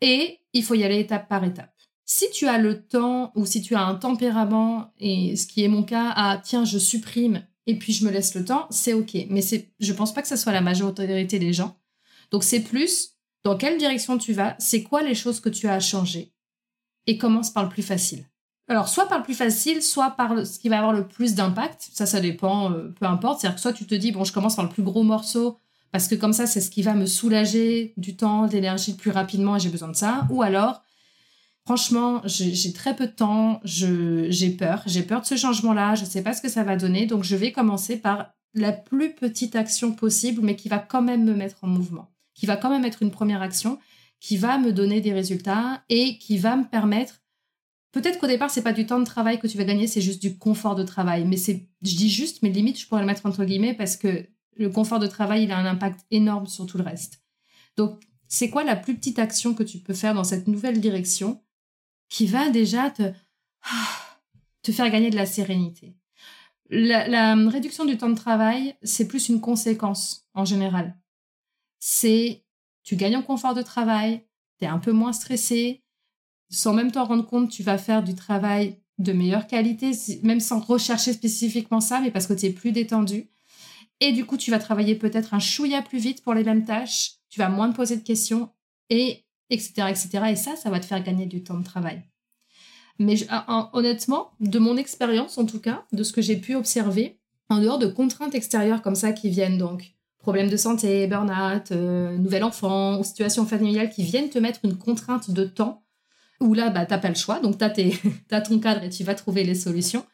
[0.00, 1.72] Et il faut y aller étape par étape.
[2.04, 5.68] Si tu as le temps ou si tu as un tempérament, et ce qui est
[5.68, 9.26] mon cas, à tiens, je supprime et puis je me laisse le temps, c'est ok.
[9.28, 11.78] Mais c'est, je pense pas que ce soit la majorité des gens.
[12.30, 15.74] Donc c'est plus dans quelle direction tu vas, c'est quoi les choses que tu as
[15.74, 16.32] à changer?
[17.06, 18.24] Et commence par le plus facile.
[18.68, 21.88] Alors soit par le plus facile, soit par ce qui va avoir le plus d'impact.
[21.92, 23.40] Ça, ça dépend, euh, peu importe.
[23.40, 25.58] C'est-à-dire que soit tu te dis bon, je commence par le plus gros morceau
[25.92, 29.10] parce que comme ça, c'est ce qui va me soulager du temps, de l'énergie plus
[29.10, 30.26] rapidement et j'ai besoin de ça.
[30.30, 30.82] Ou alors
[31.66, 36.08] Franchement, j'ai très peu de temps, j'ai peur, j'ai peur de ce changement-là, je ne
[36.08, 39.56] sais pas ce que ça va donner, donc je vais commencer par la plus petite
[39.56, 42.84] action possible, mais qui va quand même me mettre en mouvement, qui va quand même
[42.84, 43.80] être une première action,
[44.20, 47.20] qui va me donner des résultats et qui va me permettre.
[47.96, 50.20] Peut-être qu'au départ, c'est pas du temps de travail que tu vas gagner, c'est juste
[50.20, 51.24] du confort de travail.
[51.24, 54.28] Mais c'est, je dis juste, mais limite, je pourrais le mettre entre guillemets parce que
[54.54, 57.22] le confort de travail, il a un impact énorme sur tout le reste.
[57.78, 61.42] Donc, c'est quoi la plus petite action que tu peux faire dans cette nouvelle direction
[62.10, 63.14] qui va déjà te,
[64.62, 65.96] te faire gagner de la sérénité?
[66.68, 70.98] La, réduction du temps de travail, c'est plus une conséquence en général.
[71.78, 72.44] C'est
[72.82, 74.26] tu gagnes en confort de travail,
[74.58, 75.82] tu es un peu moins stressé,
[76.50, 79.92] sans même t'en rendre compte, tu vas faire du travail de meilleure qualité,
[80.22, 83.28] même sans rechercher spécifiquement ça, mais parce que tu es plus détendu.
[84.00, 87.14] Et du coup, tu vas travailler peut-être un chouïa plus vite pour les mêmes tâches,
[87.28, 88.50] tu vas moins te poser de questions
[88.90, 90.08] et etc., etc.
[90.30, 92.02] Et ça, ça va te faire gagner du temps de travail.
[92.98, 97.18] Mais ah, honnêtement, de mon expérience en tout cas, de ce que j'ai pu observer,
[97.48, 102.16] en dehors de contraintes extérieures comme ça qui viennent donc, problèmes de santé, burn-out, euh,
[102.16, 105.84] nouvel enfant ou situation familiale qui viennent te mettre une contrainte de temps,
[106.40, 107.72] où là, bah, t'as pas le choix, donc t'as,
[108.30, 110.04] as ton cadre et tu vas trouver les solutions.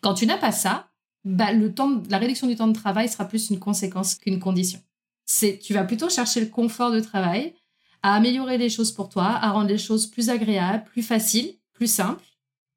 [0.00, 0.90] Quand tu n'as pas ça,
[1.24, 4.80] bah, le temps, la réduction du temps de travail sera plus une conséquence qu'une condition.
[5.24, 7.54] C'est, tu vas plutôt chercher le confort de travail,
[8.02, 11.86] à améliorer les choses pour toi, à rendre les choses plus agréables, plus faciles, plus
[11.86, 12.22] simples.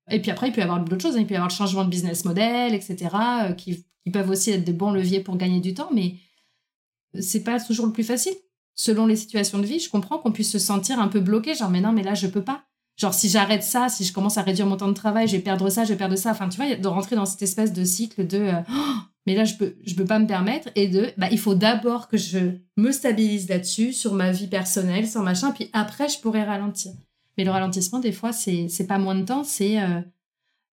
[0.09, 1.17] Et puis après, il peut y avoir d'autres choses.
[1.17, 1.19] Hein.
[1.19, 3.09] Il peut y avoir le changement de business model, etc.,
[3.43, 3.83] euh, qui,
[4.13, 6.15] peuvent aussi être des bons leviers pour gagner du temps, mais
[7.19, 8.35] c'est pas toujours le plus facile.
[8.73, 11.69] Selon les situations de vie, je comprends qu'on puisse se sentir un peu bloqué, genre,
[11.69, 12.63] mais non, mais là, je peux pas.
[12.97, 15.41] Genre, si j'arrête ça, si je commence à réduire mon temps de travail, je vais
[15.41, 16.31] perdre ça, je vais perdre ça.
[16.31, 18.61] Enfin, tu vois, de rentrer dans cette espèce de cycle de euh,
[19.27, 20.69] mais là, je peux, je peux pas me permettre.
[20.75, 22.39] Et de, bah, il faut d'abord que je
[22.77, 26.93] me stabilise là-dessus, sur ma vie personnelle, sur machin, puis après, je pourrais ralentir.
[27.37, 29.99] Mais le ralentissement, des fois, c'est, c'est pas moins de temps, c'est euh,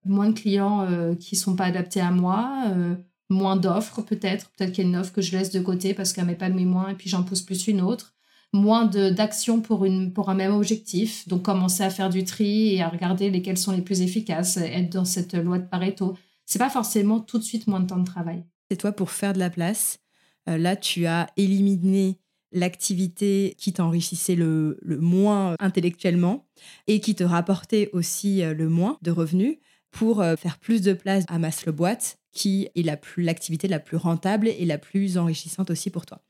[0.05, 2.95] moins de clients euh, qui sont pas adaptés à moi, euh,
[3.29, 6.13] moins d'offres peut-être, peut-être qu'il y a une offre que je laisse de côté parce
[6.13, 8.14] qu'elle de moins et puis j'en pousse plus une autre,
[8.55, 12.89] moins d'actions pour, pour un même objectif, donc commencer à faire du tri et à
[12.89, 17.19] regarder lesquelles sont les plus efficaces, être dans cette loi de Pareto c'est pas forcément
[17.19, 18.43] tout de suite moins de temps de travail.
[18.69, 19.99] C'est toi pour faire de la place.
[20.47, 22.19] Euh, là, tu as éliminé
[22.51, 26.47] l'activité qui t'enrichissait le, moins intellectuellement
[26.87, 29.57] et qui te rapportait aussi euh, le moins de revenus
[29.95, 33.69] pour euh, faire plus de place à ma slow boîte qui est la plus l'activité
[33.69, 36.21] la plus rentable et la plus enrichissante aussi pour toi.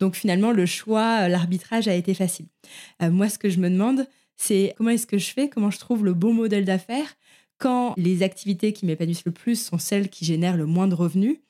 [0.00, 2.46] Donc finalement le choix, euh, l'arbitrage a été facile.
[3.02, 4.06] Euh, moi ce que je me demande
[4.38, 7.14] c'est comment est-ce que je fais, comment je trouve le bon modèle d'affaires
[7.58, 11.40] quand les activités qui m'épanouissent le plus sont celles qui génèrent le moins de revenus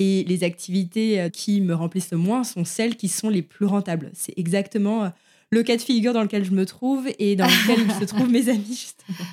[0.00, 4.10] et les activités qui me remplissent le moins sont celles qui sont les plus rentables.
[4.14, 5.12] C'est exactement
[5.50, 8.48] le cas de figure dans lequel je me trouve et dans lequel se trouvent mes
[8.48, 9.28] amis justement.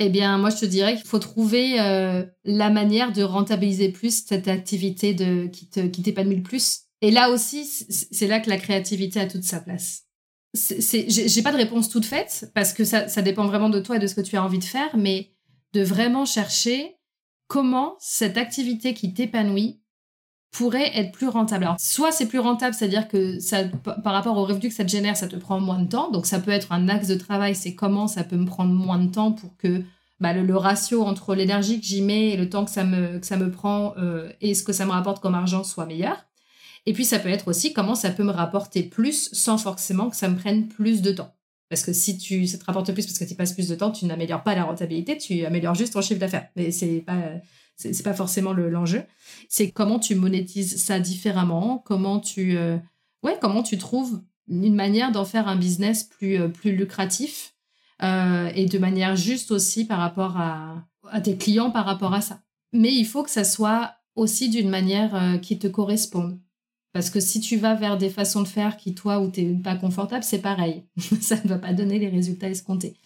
[0.00, 4.24] Eh bien, moi, je te dirais qu'il faut trouver euh, la manière de rentabiliser plus
[4.24, 6.82] cette activité de, qui t'épanouit le plus.
[7.02, 10.04] Et là aussi, c'est là que la créativité a toute sa place.
[10.54, 13.98] J'ai pas de réponse toute faite parce que ça, ça dépend vraiment de toi et
[13.98, 15.32] de ce que tu as envie de faire, mais
[15.74, 16.96] de vraiment chercher
[17.48, 19.80] comment cette activité qui t'épanouit
[20.50, 21.64] pourrait être plus rentable.
[21.64, 24.90] Alors, soit c'est plus rentable, c'est-à-dire que ça, par rapport au revenu que ça te
[24.90, 26.10] génère, ça te prend moins de temps.
[26.10, 28.98] Donc, ça peut être un axe de travail, c'est comment ça peut me prendre moins
[28.98, 29.82] de temps pour que
[30.20, 33.26] bah, le, ratio entre l'énergie que j'y mets et le temps que ça me, que
[33.26, 36.16] ça me prend euh, et ce que ça me rapporte comme argent soit meilleur.
[36.86, 40.16] Et puis, ça peut être aussi comment ça peut me rapporter plus sans forcément que
[40.16, 41.34] ça me prenne plus de temps.
[41.68, 43.90] Parce que si tu, ça te rapporte plus parce que tu passes plus de temps,
[43.90, 46.48] tu n'améliores pas la rentabilité, tu améliores juste ton chiffre d'affaires.
[46.56, 47.18] Mais c'est pas,
[47.78, 49.04] c'est pas forcément l'enjeu.
[49.48, 52.76] c'est comment tu monétises ça différemment, comment tu, euh,
[53.22, 57.54] ouais, comment tu trouves une manière d'en faire un business plus, euh, plus lucratif
[58.02, 62.20] euh, et de manière juste aussi par rapport à, à, tes clients par rapport à
[62.20, 62.40] ça.
[62.72, 66.38] Mais il faut que ça soit aussi d'une manière qui te corresponde.
[66.92, 69.62] Parce que si tu vas vers des façons de faire qui, toi, où tu n'es
[69.62, 70.84] pas confortable, c'est pareil.
[71.20, 72.96] ça ne va pas donner les résultats escomptés.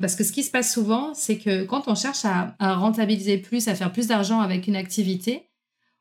[0.00, 3.68] Parce que ce qui se passe souvent, c'est que quand on cherche à, rentabiliser plus,
[3.68, 5.48] à faire plus d'argent avec une activité,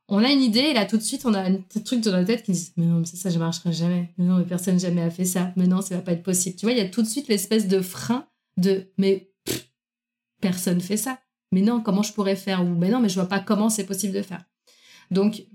[0.09, 2.25] on a une idée et là tout de suite on a un truc dans la
[2.25, 4.13] tête qui dit mais non mais ça je marcherai jamais.
[4.17, 5.53] Mais non mais personne jamais a fait ça.
[5.55, 6.57] Mais non ça va pas être possible.
[6.57, 8.27] Tu vois il y a tout de suite l'espèce de frein
[8.57, 9.31] de mais
[10.41, 11.19] personne fait ça.
[11.53, 12.63] Mais non comment je pourrais faire?
[12.63, 14.43] Ou mais non mais je vois pas comment c'est possible de faire.
[15.09, 15.45] Donc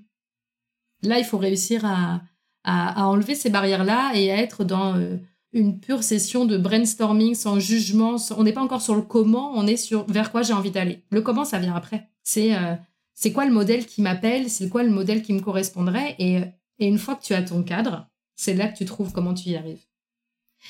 [1.03, 2.23] là il faut réussir à,
[2.65, 5.17] enlever ces barrières là et à être dans euh,
[5.53, 8.17] une pure session de brainstorming sans jugement.
[8.37, 11.05] On n'est pas encore sur le comment, on est sur vers quoi j'ai envie d'aller.
[11.11, 12.09] Le comment, ça vient après.
[12.23, 12.75] C'est euh,
[13.15, 16.15] c'est quoi le modèle qui m'appelle, c'est quoi le modèle qui me correspondrait.
[16.21, 16.41] Et,
[16.79, 19.49] et une fois que tu as ton cadre, c'est là que tu trouves comment tu
[19.49, 19.85] y arrives.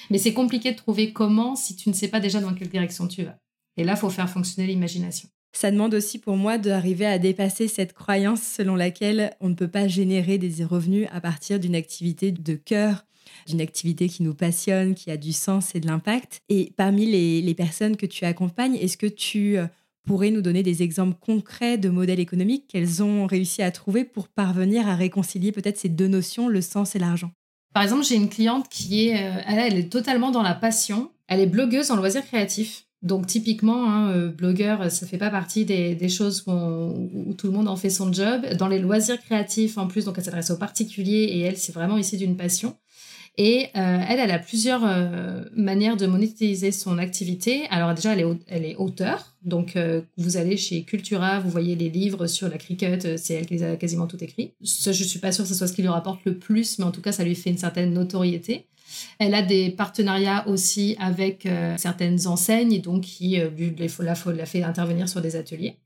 [0.09, 3.07] Mais c'est compliqué de trouver comment si tu ne sais pas déjà dans quelle direction
[3.07, 3.39] tu vas.
[3.76, 5.29] Et là, faut faire fonctionner l'imagination.
[5.53, 9.68] Ça demande aussi pour moi d'arriver à dépasser cette croyance selon laquelle on ne peut
[9.68, 13.05] pas générer des revenus à partir d'une activité de cœur
[13.47, 16.41] d'une activité qui nous passionne, qui a du sens et de l'impact.
[16.49, 19.66] Et parmi les, personnes que tu accompagnes, est-ce que tu euh,
[20.07, 24.28] pourrais nous donner des exemples concrets de modèles économiques qu'elles ont réussi à trouver pour
[24.28, 27.30] parvenir à réconcilier peut-être ces deux notions, le sens et l'argent?
[27.74, 31.11] Par exemple, j'ai une cliente qui est, euh, elle, est totalement dans la passion.
[31.26, 32.89] Elle est blogueuse en loisirs créatifs.
[33.03, 37.68] Donc typiquement, hein, euh, blogueur, ça fait pas partie des, choses où, tout le monde
[37.68, 38.45] en fait son job.
[38.59, 41.97] Dans les loisirs créatifs, en plus, donc elle s'adresse aux particuliers et elle, c'est vraiment
[41.97, 42.76] ici d'une passion.
[43.41, 47.66] Et euh, elle, elle a plusieurs euh, manières de monétiser son activité.
[47.70, 49.36] Alors déjà, elle est, elle auteur.
[49.45, 53.47] Donc, euh, vous allez chez Cultura, vous voyez les livres sur la cricket, c'est elle
[53.47, 54.55] qui les a quasiment tout écrits.
[54.61, 56.91] Je suis pas sûre que ce soit ce qui lui rapporte le plus, mais en
[56.91, 58.66] tout cas, ça lui fait une certaine notoriété.
[59.20, 65.20] Elle a des partenariats aussi avec certaines enseignes, donc qui la, la fait intervenir sur
[65.20, 65.76] des ateliers.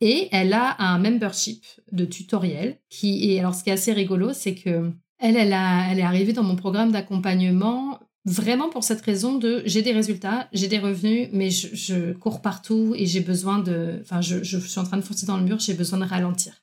[0.00, 4.54] Et elle a un membership de tutoriel qui alors ce qui est assez rigolo, c'est
[4.54, 5.52] que elle, elle,
[5.98, 10.68] est arrivée dans mon programme d'accompagnement vraiment pour cette raison de j'ai des résultats, j'ai
[10.68, 13.98] des revenus, mais je, cours partout et j'ai besoin de.
[14.02, 16.62] Enfin, je, suis en train de foncer dans le mur, j'ai besoin de ralentir.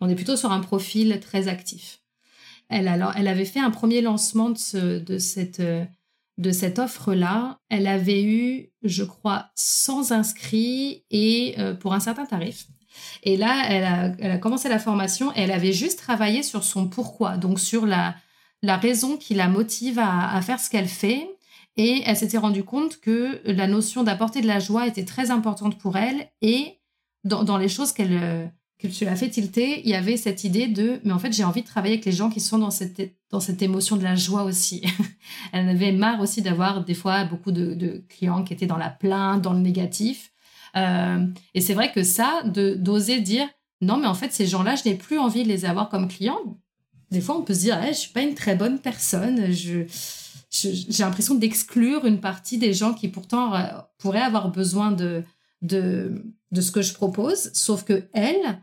[0.00, 2.00] On est plutôt sur un profil très actif.
[2.68, 7.58] Elle, alors, elle avait fait un premier lancement de, cette, de cette offre-là.
[7.68, 12.68] Elle avait eu, je crois, 100 inscrits et euh, pour un certain tarif.
[13.22, 17.36] Et là, elle a, commencé la formation et elle avait juste travaillé sur son pourquoi,
[17.36, 18.16] donc sur la,
[18.62, 21.28] raison qui la motive à, faire ce qu'elle fait.
[21.76, 25.78] Et elle s'était rendue compte que la notion d'apporter de la joie était très importante
[25.78, 26.28] pour elle.
[26.42, 26.78] Et
[27.24, 31.12] dans, les choses qu'elle que tu fait tilter, il y avait cette idée de, mais
[31.12, 33.60] en fait, j'ai envie de travailler avec les gens qui sont dans cette, dans cette
[33.60, 34.82] émotion de la joie aussi.
[35.52, 38.90] elle avait marre aussi d'avoir des fois beaucoup de, de, clients qui étaient dans la
[38.90, 40.30] plainte, dans le négatif.
[40.76, 43.48] Euh, et c'est vrai que ça, d'oser dire
[43.80, 46.58] non, mais en fait, ces gens-là, je n'ai plus envie de les avoir comme clients.
[47.10, 49.52] Des fois, on peut se dire, je je suis pas une très bonne personne.
[49.52, 49.84] Je,
[50.50, 53.62] j'ai l'impression d'exclure une partie des gens qui pourtant euh,
[53.98, 55.22] pourraient avoir besoin de,
[55.62, 57.50] de, de ce que je propose.
[57.52, 58.60] Sauf que elle,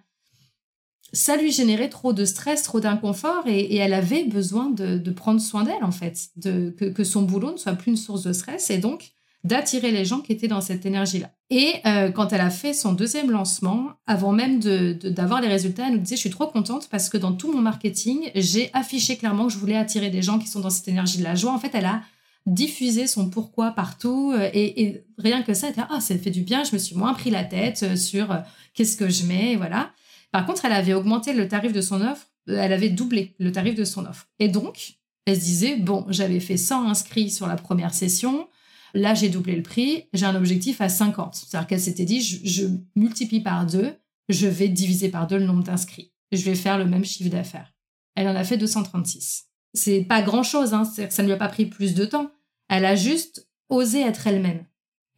[1.14, 5.12] ça lui générait trop de stress, trop d'inconfort et, et, elle avait besoin de, de
[5.12, 8.24] prendre soin d'elle, en fait, de, que, que, son boulot ne soit plus une source
[8.24, 8.70] de stress.
[8.70, 9.15] Et donc,
[9.46, 11.30] d'attirer les gens qui étaient dans cette énergie-là.
[11.52, 15.94] Et euh, quand elle a fait son deuxième lancement, avant même d'avoir les résultats, elle
[15.94, 19.46] nous disait, je suis trop contente parce que dans tout mon marketing, j'ai affiché clairement
[19.46, 21.54] que je voulais attirer des gens qui sont dans cette énergie de la joie.
[21.54, 22.02] En fait, elle a
[22.48, 26.42] diffusé son pourquoi partout euh, et, rien que ça, elle était, ah, ça fait du
[26.42, 28.36] bien, je me suis moins pris la tête euh, sur
[28.74, 29.92] qu'est-ce que je mets, voilà.
[30.32, 33.76] Par contre, elle avait augmenté le tarif de son offre, elle avait doublé le tarif
[33.76, 34.28] de son offre.
[34.40, 34.96] Et donc,
[35.28, 38.48] elle se disait, bon, j'avais fait 100 inscrits sur la première session,
[38.96, 41.36] Là, j'ai doublé le prix, j'ai un objectif à 50.
[41.36, 43.94] C'est-à-dire qu'elle s'était dit, je, multiplie par deux,
[44.30, 46.14] je vais diviser par deux le nombre d'inscrits.
[46.32, 47.74] Je vais faire le même chiffre d'affaires.
[48.16, 49.50] Elle en a fait 236.
[49.74, 52.32] C'est pas grand-chose, hein, ça ne lui a pas pris plus de temps.
[52.70, 54.66] Elle a juste osé être elle-même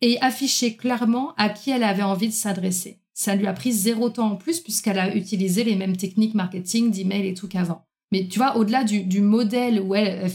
[0.01, 2.99] et afficher clairement à qui elle avait envie de s'adresser.
[3.13, 6.89] Ça lui a pris zéro temps en plus puisqu'elle a utilisé les mêmes techniques marketing,
[6.89, 7.86] d'email et tout qu'avant.
[8.11, 10.32] Mais tu vois, au-delà du, du, modèle où elle,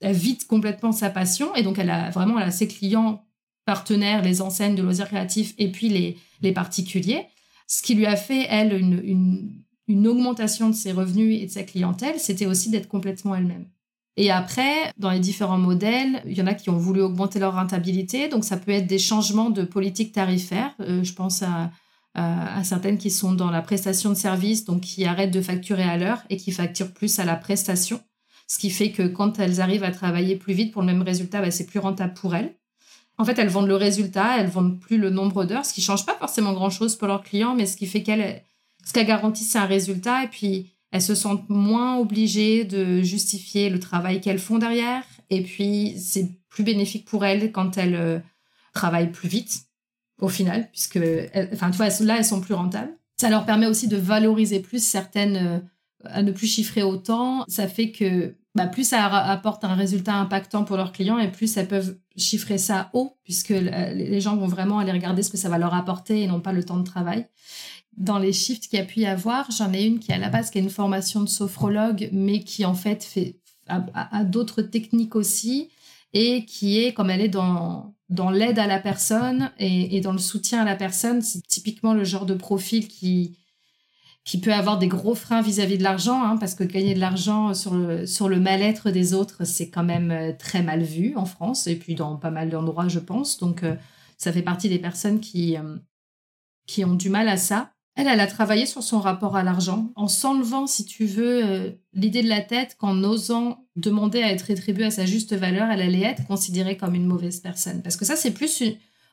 [0.00, 3.24] elle vide complètement sa passion et donc elle a vraiment ses clients
[3.68, 7.26] partenaires, les enseignes de loisirs créatifs et puis les, particuliers.
[7.66, 12.18] Ce qui lui a fait, elle, une, augmentation de ses revenus et de sa clientèle,
[12.18, 13.66] c'était aussi d'être complètement elle-même.
[14.16, 17.54] Et après, dans les différents modèles, il y en a qui ont voulu augmenter leur
[17.54, 18.28] rentabilité.
[18.28, 20.74] Donc, ça peut être des changements de politique tarifaire.
[20.80, 21.70] Euh, je pense à,
[22.64, 26.22] certaines qui sont dans la prestation de services, donc qui arrêtent de facturer à l'heure
[26.30, 28.00] et qui facturent plus à la prestation
[28.48, 31.40] ce qui fait que quand elles arrivent à travailler plus vite pour le même résultat,
[31.40, 32.54] bah, c'est plus rentable pour elles.
[33.18, 36.06] En fait, elles vendent le résultat, elles vendent plus le nombre d'heures, ce qui change
[36.06, 38.42] pas forcément grand-chose pour leurs clients, mais ce qui fait qu'elles,
[38.84, 43.68] ce qu'elles garantissent, c'est un résultat, et puis elles se sentent moins obligées de justifier
[43.68, 48.18] le travail qu'elles font derrière, et puis c'est plus bénéfique pour elles quand elles euh,
[48.72, 49.64] travaillent plus vite,
[50.20, 50.98] au final, puisque,
[51.52, 52.92] enfin, tu vois, là, elles sont plus rentables.
[53.20, 55.58] Ça leur permet aussi de valoriser plus certaines euh,
[56.04, 60.64] à ne plus chiffrer autant, ça fait que bah, plus ça apporte un résultat impactant
[60.64, 64.78] pour leurs clients et plus elles peuvent chiffrer ça haut, puisque les gens vont vraiment
[64.78, 67.26] aller regarder ce que ça va leur apporter et non pas le temps de travail.
[67.96, 70.28] Dans les shifts qu'il y a pu y avoir, j'en ai une qui à la
[70.28, 73.36] base qui a une formation de sophrologue, mais qui en fait fait
[73.68, 75.68] a, d'autres techniques aussi
[76.12, 80.12] et qui est comme elle est dans dans l'aide à la personne et, et dans
[80.12, 83.36] le soutien à la personne, c'est typiquement le genre de profil qui
[84.24, 87.54] qui peut avoir des gros freins vis-à-vis de l'argent, hein, parce que gagner de l'argent
[87.54, 91.24] sur le, sur le mal-être des autres, c'est quand même euh, très mal vu en
[91.24, 93.38] France, et puis dans pas mal d'endroits, je pense.
[93.38, 93.74] Donc, euh,
[94.18, 95.76] ça fait partie des personnes qui, euh,
[96.66, 97.72] qui ont du mal à ça.
[97.94, 102.22] Elle, elle a travaillé sur son rapport à l'argent, en s'enlevant, si tu veux, l'idée
[102.22, 106.02] de la tête qu'en osant demander à être rétribuée à sa juste valeur, elle allait
[106.02, 107.82] être considérée comme une mauvaise personne.
[107.82, 108.62] Parce que ça, c'est plus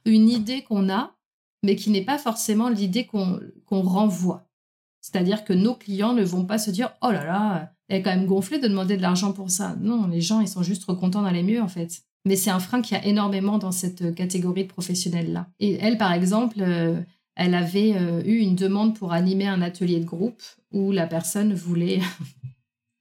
[0.05, 1.15] une, idée qu'on a,
[1.63, 3.39] mais qui n'est pas forcément l'idée qu'on
[3.81, 4.45] renvoie.
[5.05, 8.09] C'est-à-dire que nos clients ne vont pas se dire oh là là, elle est quand
[8.09, 9.75] même gonflée de demander de l'argent pour ça.
[9.79, 12.01] Non, les gens, ils sont juste contents d'aller mieux en fait.
[12.25, 15.47] Mais c'est un frein qu'il y a énormément dans cette catégorie de professionnels-là.
[15.59, 16.99] Et elle, par exemple, euh,
[17.35, 20.41] elle avait euh, eu une demande pour animer un atelier de groupe
[20.71, 21.99] où la personne voulait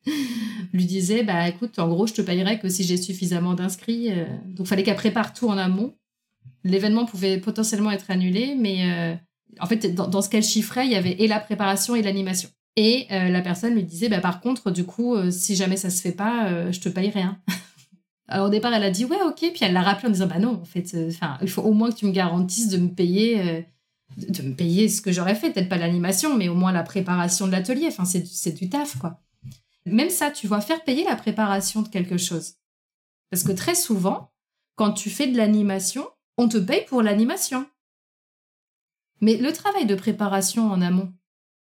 [0.74, 4.26] lui disait bah écoute en gros je te payerai que si j'ai suffisamment d'inscrits euh.
[4.44, 5.94] donc fallait qu'elle prépare tout en amont
[6.62, 9.18] l'événement pouvait potentiellement être annulé mais
[9.60, 12.48] en fait, dans, ce qu'elle chiffrait, il y avait et la préparation et l'animation.
[12.76, 15.90] Et euh, la personne lui disait, bah, par contre, du coup, euh, si jamais ça
[15.90, 17.38] se fait pas, euh, je te paye rien.
[18.28, 19.38] Alors, au départ, elle a dit, ouais, ok.
[19.38, 21.90] Puis elle l'a rappelé en disant, bah non, en fait, enfin, il faut au moins
[21.90, 23.66] que tu me garantisses de me payer,
[24.16, 25.50] de me payer ce que j'aurais fait.
[25.50, 27.86] Peut-être pas l'animation, mais au moins la préparation de l'atelier.
[27.88, 29.20] Enfin, c'est du taf, quoi.
[29.86, 32.54] Même ça, tu vois, faire payer la préparation de quelque chose.
[33.30, 34.30] Parce que très souvent,
[34.76, 36.06] quand tu fais de l'animation,
[36.38, 37.66] on te paye pour l'animation.
[39.24, 41.10] Mais le travail de préparation en amont,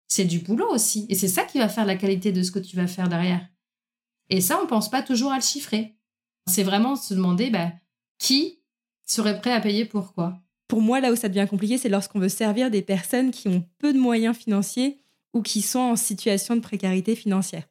[0.09, 1.07] c'est du boulot aussi.
[1.09, 3.49] Et c'est ça qui va faire la qualité de ce que tu vas faire derrière.
[4.29, 5.97] Et ça, on ne pense pas toujours à le chiffrer.
[6.47, 7.73] C'est vraiment se demander bah,
[8.19, 8.61] qui
[9.07, 10.39] serait prêt à payer pourquoi.
[10.69, 13.65] Pour moi, là où ça devient compliqué, c'est lorsqu'on veut servir des personnes qui ont
[13.79, 14.99] peu de moyens financiers
[15.33, 17.67] ou qui sont en situation de précarité financière.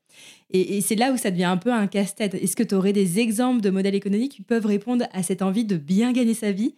[0.49, 2.33] Et, et c'est là où ça devient un peu un casse-tête.
[2.33, 5.65] Est-ce que tu aurais des exemples de modèles économiques qui peuvent répondre à cette envie
[5.65, 6.73] de bien gagner sa vie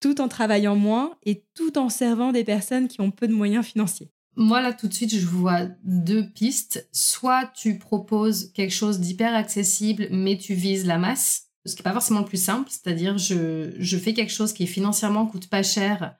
[0.00, 3.64] tout en travaillant moins et tout en servant des personnes qui ont peu de moyens
[3.64, 6.88] financiers Moi, là, tout de suite, je vois deux pistes.
[6.92, 11.84] Soit tu proposes quelque chose d'hyper accessible, mais tu vises la masse, ce qui n'est
[11.84, 15.62] pas forcément le plus simple, c'est-à-dire je, je fais quelque chose qui financièrement coûte pas
[15.62, 16.16] cher,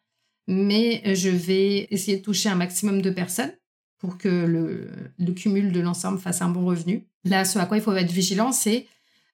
[0.46, 3.52] mais je vais essayer de toucher un maximum de personnes
[3.98, 7.06] pour que le, le cumul de l'ensemble fasse un bon revenu.
[7.24, 8.86] Là, ce à quoi il faut être vigilant, c'est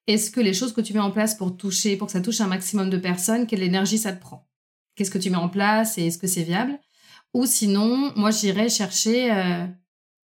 [0.07, 2.41] est-ce que les choses que tu mets en place pour toucher, pour que ça touche
[2.41, 4.49] un maximum de personnes, quelle énergie ça te prend?
[4.95, 6.79] Qu'est-ce que tu mets en place et est-ce que c'est viable?
[7.35, 9.67] Ou sinon, moi j'irais chercher euh,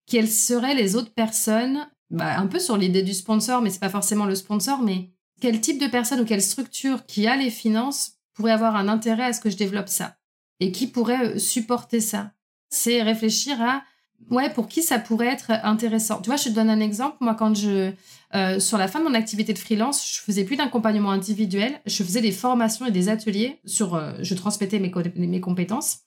[0.08, 3.90] quelles seraient les autres personnes, bah, un peu sur l'idée du sponsor, mais c'est pas
[3.90, 5.12] forcément le sponsor, mais
[5.42, 9.26] quel type de personne ou quelle structure qui a les finances pourrait avoir un intérêt
[9.26, 10.18] à ce que je développe ça?
[10.60, 12.32] Et qui pourrait euh, supporter ça?
[12.70, 13.84] C'est réfléchir à
[14.30, 16.22] ouais pour qui ça pourrait être intéressant.
[16.22, 17.18] Tu vois, je te donne un exemple.
[17.22, 17.92] Moi, quand je
[18.36, 21.80] euh, sur la fin de mon activité de freelance, je faisais plus d'accompagnement individuel.
[21.86, 23.96] Je faisais des formations et des ateliers sur.
[23.96, 26.00] Euh, je transmettais mes, mes compétences.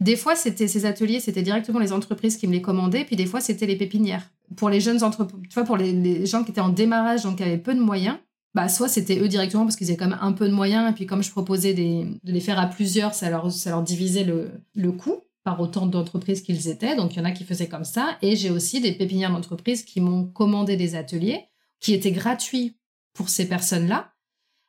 [0.00, 3.26] Des fois, c'était ces ateliers, c'était directement les entreprises qui me les commandaient, puis des
[3.26, 4.28] fois, c'était les pépinières.
[4.56, 7.42] Pour les jeunes entreprises, tu vois, pour les, gens qui étaient en démarrage, donc qui
[7.42, 8.16] avaient peu de moyens,
[8.54, 10.94] bah, soit c'était eux directement parce qu'ils avaient quand même un peu de moyens, et
[10.94, 14.50] puis comme je proposais de les faire à plusieurs, ça leur, ça leur divisait le,
[14.74, 16.96] le coût par autant d'entreprises qu'ils étaient.
[16.96, 18.16] Donc, il y en a qui faisaient comme ça.
[18.22, 21.46] Et j'ai aussi des pépinières d'entreprises qui m'ont commandé des ateliers
[21.80, 22.76] qui étaient gratuits
[23.12, 24.14] pour ces personnes-là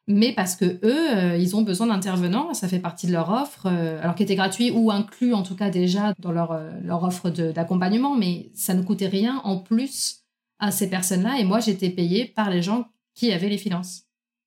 [0.08, 3.66] mais parce que eux, euh, ils ont besoin d'intervenants, ça fait partie de leur offre,
[3.66, 7.04] euh, alors qui était gratuit ou inclus en tout cas déjà dans leur, euh, leur
[7.04, 10.24] offre d'accompagnement, mais ça ne coûtait rien en plus
[10.60, 11.40] à ces personnes-là.
[11.40, 14.04] Et moi, j'étais payée par les gens qui avaient les finances.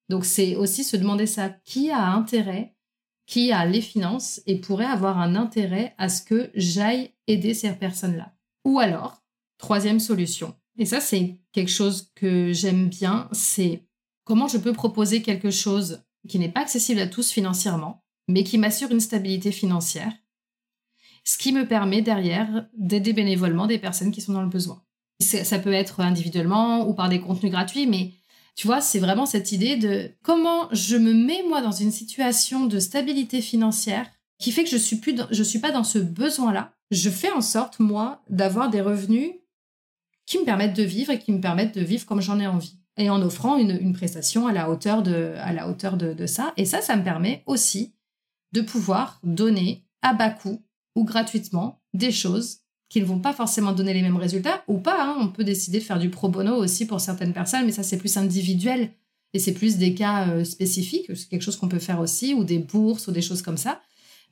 [0.09, 2.75] Donc c'est aussi se demander ça, qui a intérêt,
[3.29, 7.71] qui a les finances et pourrait avoir un intérêt à ce que j'aille aider ces
[7.71, 8.35] personnes-là.
[8.65, 9.23] Ou alors,
[9.59, 13.85] troisième solution, et ça c'est quelque chose que j'aime bien, c'est
[14.29, 18.59] Comment je peux proposer quelque chose qui n'est pas accessible à tous financièrement, mais qui
[18.59, 20.13] m'assure une stabilité financière,
[21.25, 24.85] ce qui me permet derrière d'aider bénévolement des personnes qui sont dans le besoin.
[25.19, 28.13] Ça peut être individuellement ou par des contenus gratuits, mais
[28.59, 32.67] tu vois, c'est vraiment cette idée de comment je me mets moi dans une situation
[32.67, 35.01] de stabilité financière qui fait que je suis
[35.45, 36.75] suis pas dans ce besoin-là.
[36.91, 39.31] Je fais en sorte moi d'avoir des revenus
[40.27, 42.81] qui me permettent de vivre et qui me permettent de vivre comme j'en ai envie
[42.97, 46.53] et en offrant une, prestation à la hauteur, de, à la hauteur de, ça.
[46.57, 47.95] Et ça, ça me permet aussi
[48.51, 50.65] de pouvoir donner à bas coût
[50.97, 55.03] ou gratuitement des choses qui ne vont pas forcément donner les mêmes résultats ou pas.
[55.03, 55.17] Hein.
[55.21, 57.99] On peut décider de faire du pro bono aussi pour certaines personnes, mais ça, c'est
[57.99, 58.91] plus individuel
[59.35, 61.11] et c'est plus des cas euh, spécifiques.
[61.15, 63.81] C'est quelque chose qu'on peut faire aussi ou des bourses ou des choses comme ça.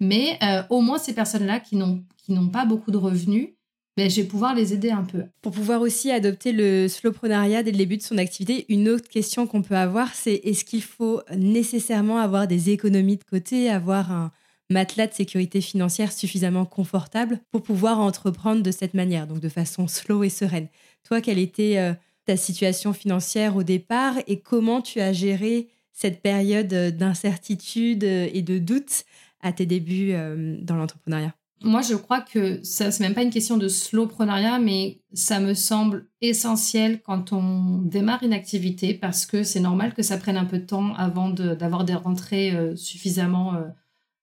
[0.01, 3.51] Mais euh, au moins, ces personnes-là qui n'ont pas beaucoup de revenus,
[3.97, 5.25] ben, je vais pouvoir les aider un peu.
[5.41, 9.47] Pour pouvoir aussi adopter le slowprenariat dès le début de son activité, une autre question
[9.47, 14.33] qu'on peut avoir, c'est est-ce qu'il faut nécessairement avoir des économies de côté, avoir un
[14.71, 19.89] matelas de sécurité financière suffisamment confortable pour pouvoir entreprendre de cette manière, donc de façon
[19.89, 20.69] slow et sereine.
[21.05, 21.95] Toi, quelle était euh,
[22.25, 28.59] ta situation financière au départ et comment tu as géré cette période d'incertitude et de
[28.59, 29.05] doute
[29.41, 31.35] à tes débuts euh, dans l'entrepreneuriat?
[31.63, 35.55] Moi, je crois que ça, c'est même pas une question de slowprenariat, mais ça me
[35.55, 40.45] semble essentiel quand on démarre une activité parce que c'est normal que ça prenne un
[40.45, 43.63] peu de temps avant d'avoir des rentrées euh, suffisamment, euh,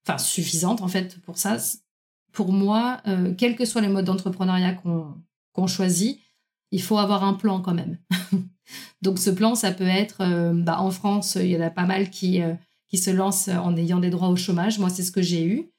[0.06, 1.58] enfin, suffisantes en fait pour ça.
[2.32, 6.20] Pour moi, euh, quel que soit le mode d'entrepreneuriat qu'on choisit,
[6.72, 7.98] il faut avoir un plan quand même.
[9.02, 12.10] Donc, ce plan, ça peut être, bah, en France, il y en a pas mal
[12.10, 12.42] qui,
[12.88, 14.80] qui se lancent en ayant des droits au chômage.
[14.80, 15.74] Moi, c'est ce que j'ai eu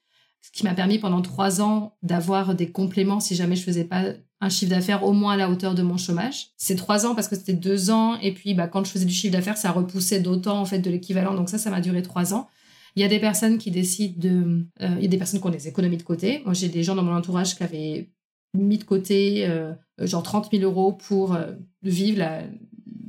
[0.45, 4.03] ce qui m'a permis pendant trois ans d'avoir des compléments si jamais je faisais pas
[4.41, 6.49] un chiffre d'affaires au moins à la hauteur de mon chômage.
[6.55, 9.13] C'est trois ans parce que c'était deux ans et puis bah, quand je faisais du
[9.13, 11.33] chiffre d'affaires, ça repoussait d'autant en fait de l'équivalent.
[11.33, 12.47] Donc ça, ça m'a duré trois ans.
[12.95, 14.65] Il y a des personnes qui décident de...
[14.81, 16.41] Euh, il y a des personnes qui ont des économies de côté.
[16.45, 18.09] Moi, j'ai des gens dans mon entourage qui avaient
[18.53, 21.51] mis de côté euh, genre 30 000 euros pour euh,
[21.83, 22.25] vivre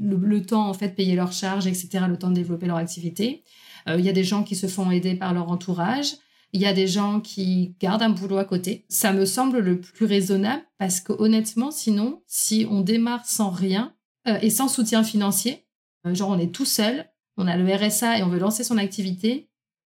[0.00, 3.44] le, temps, en fait, payer leurs charges, etc., le temps de développer leur activité.
[3.86, 6.16] il y a des gens qui se font aider par leur entourage.
[6.52, 8.86] Il y a des gens qui gardent un boulot à côté.
[8.88, 13.94] Ça me semble le plus raisonnable parce que honnêtement, sinon, si on démarre sans rien
[14.26, 15.66] euh, et sans soutien financier,
[16.06, 18.78] euh, genre on est tout seul, on a le RSA et on veut lancer son
[18.78, 19.45] activité,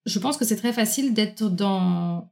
[0.07, 2.31] je pense que c'est très facile d'être dans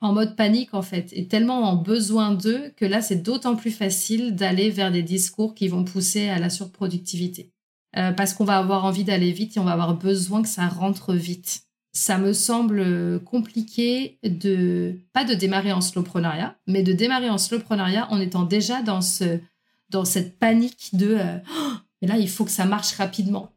[0.00, 3.70] en mode panique en fait et tellement en besoin d'eux que là c'est d'autant plus
[3.70, 7.52] facile d'aller vers des discours qui vont pousser à la surproductivité
[7.98, 10.66] euh, parce qu'on va avoir envie d'aller vite et on va avoir besoin que ça
[10.68, 17.30] rentre vite ça me semble compliqué de pas de démarrer en slowprenariat, mais de démarrer
[17.30, 19.40] en slowprenariat en étant déjà dans ce
[19.88, 23.52] dans cette panique de euh, oh, mais là il faut que ça marche rapidement.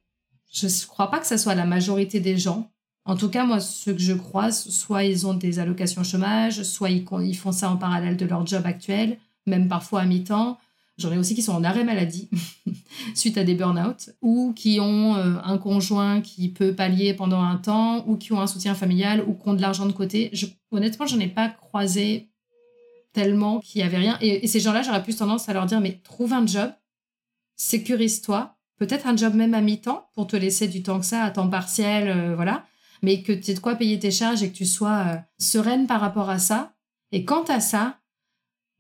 [0.52, 2.72] Je ne crois pas que ça soit la majorité des gens.
[3.06, 6.90] En tout cas, moi, ceux que je croise, soit ils ont des allocations chômage, soit
[6.90, 10.58] ils, font ça en parallèle de leur job actuel, même parfois à mi-temps,
[11.00, 12.30] J'en ai aussi qui sont en arrêt maladie
[13.16, 17.58] suite à des burn-out ou qui ont euh, un conjoint qui peut pallier pendant un
[17.58, 20.30] temps ou qui ont un soutien familial ou qui ont de l'argent de côté.
[20.34, 22.30] Je, honnêtement, j'en ai pas croisé
[23.12, 24.18] tellement qu'il y avait rien.
[24.22, 26.72] Et, ces gens-là, j'aurais plus tendance à leur dire mais trouve un job,
[27.56, 31.32] sécurise-toi, peut-être un job même à mi-temps pour te laisser du temps que ça, à
[31.32, 32.66] temps partiel, euh, voilà,
[33.04, 35.86] mais que tu aies de quoi payer tes charges et que tu sois euh, sereine
[35.86, 36.74] par rapport à ça.
[37.12, 38.00] Et quant à ça,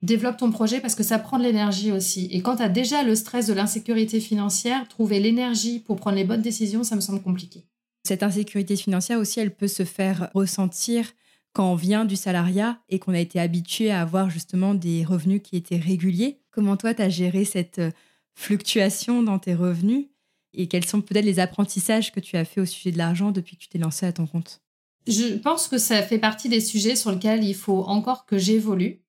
[0.01, 2.27] développe ton projet parce que ça prend de l'énergie aussi.
[2.31, 6.23] Et quand tu as déjà le stress de l'insécurité financière, trouver l'énergie pour prendre les
[6.23, 7.65] bonnes décisions, ça me semble compliqué.
[8.03, 11.13] Cette insécurité financière aussi, elle peut se faire ressentir
[11.53, 15.41] quand on vient du salariat et qu'on a été habitué à avoir justement des revenus
[15.43, 16.39] qui étaient réguliers.
[16.51, 17.91] Comment toi, tu as géré cette euh,
[18.35, 20.07] fluctuation dans tes revenus
[20.53, 23.57] et quels sont peut-être les apprentissages que tu as fait au sujet de l'argent depuis
[23.57, 24.61] que tu t'es lancé à ton compte?
[25.07, 29.01] Je pense que ça fait partie des sujets sur lesquels il faut encore que j'évolue.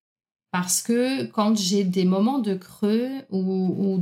[0.51, 4.01] Parce que quand j'ai des moments de creux ou,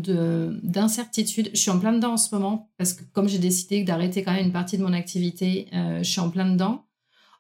[0.63, 2.71] d'incertitude, je suis en plein dedans en ce moment.
[2.77, 6.11] Parce que comme j'ai décidé d'arrêter quand même une partie de mon activité, euh, je
[6.11, 6.85] suis en plein dedans.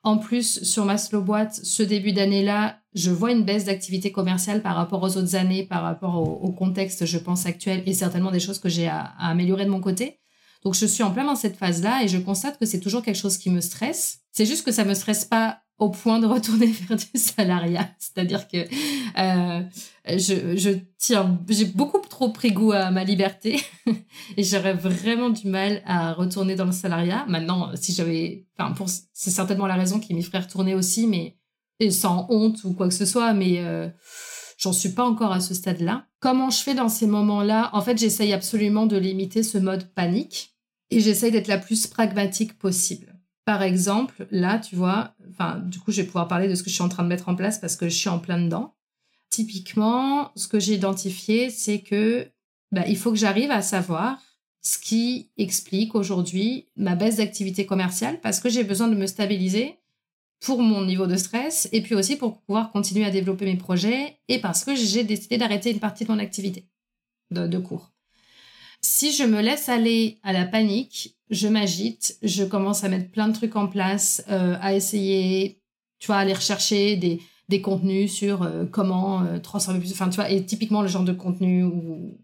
[0.04, 4.60] En plus, sur ma slow boîte, ce début d'année-là, je vois une baisse d'activité commerciale
[4.60, 8.40] par rapport aux autres années, par rapport au, contexte, je pense, actuel, et certainement des
[8.40, 10.18] choses que j'ai à, améliorer de mon côté.
[10.64, 13.16] Donc, je suis en plein dans cette phase-là et je constate que c'est toujours quelque
[13.16, 14.20] chose qui me stresse.
[14.32, 17.88] C'est juste que ça me stresse pas au point de retourner vers du salariat.
[17.98, 18.58] C'est-à-dire que
[19.18, 19.62] euh,
[20.06, 23.60] je, je tiens, j'ai beaucoup trop pris goût à ma liberté
[24.36, 27.24] et j'aurais vraiment du mal à retourner dans le salariat.
[27.28, 31.36] Maintenant, si j'avais, enfin, pour, c'est certainement la raison qui m'y ferait retourner aussi, mais
[31.90, 33.88] sans honte ou quoi que ce soit, mais euh,
[34.58, 36.06] j'en suis pas encore à ce stade-là.
[36.20, 37.70] Comment je fais dans ces moments-là?
[37.72, 40.54] En fait, j'essaye absolument de limiter ce mode panique
[40.90, 43.11] et j'essaye d'être la plus pragmatique possible.
[43.44, 46.70] Par exemple, là, tu vois, enfin, du coup, je vais pouvoir parler de ce que
[46.70, 48.74] je suis en train de mettre en place parce que je suis en plein dedans.
[49.30, 52.28] Typiquement, ce que j'ai identifié, c'est que
[52.70, 54.20] bah, il faut que j'arrive à savoir
[54.60, 59.78] ce qui explique aujourd'hui ma baisse d'activité commerciale parce que j'ai besoin de me stabiliser
[60.40, 64.18] pour mon niveau de stress et puis aussi pour pouvoir continuer à développer mes projets
[64.28, 66.66] et parce que j'ai décidé d'arrêter une partie de mon activité
[67.30, 67.91] de cours.
[69.02, 73.26] Si je me laisse aller à la panique, je m'agite, je commence à mettre plein
[73.26, 75.60] de trucs en place, euh, à essayer,
[75.98, 79.90] tu vois, aller rechercher des, des contenus sur euh, comment euh, transformer plus.
[79.90, 82.16] Enfin, tu vois, et typiquement le genre de contenu où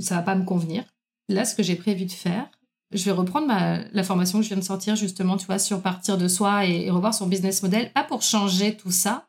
[0.00, 0.84] ça va pas me convenir.
[1.30, 2.46] Là, ce que j'ai prévu de faire,
[2.90, 5.80] je vais reprendre ma, la formation que je viens de sortir justement, tu vois, sur
[5.80, 9.28] partir de soi et, et revoir son business model, pas pour changer tout ça,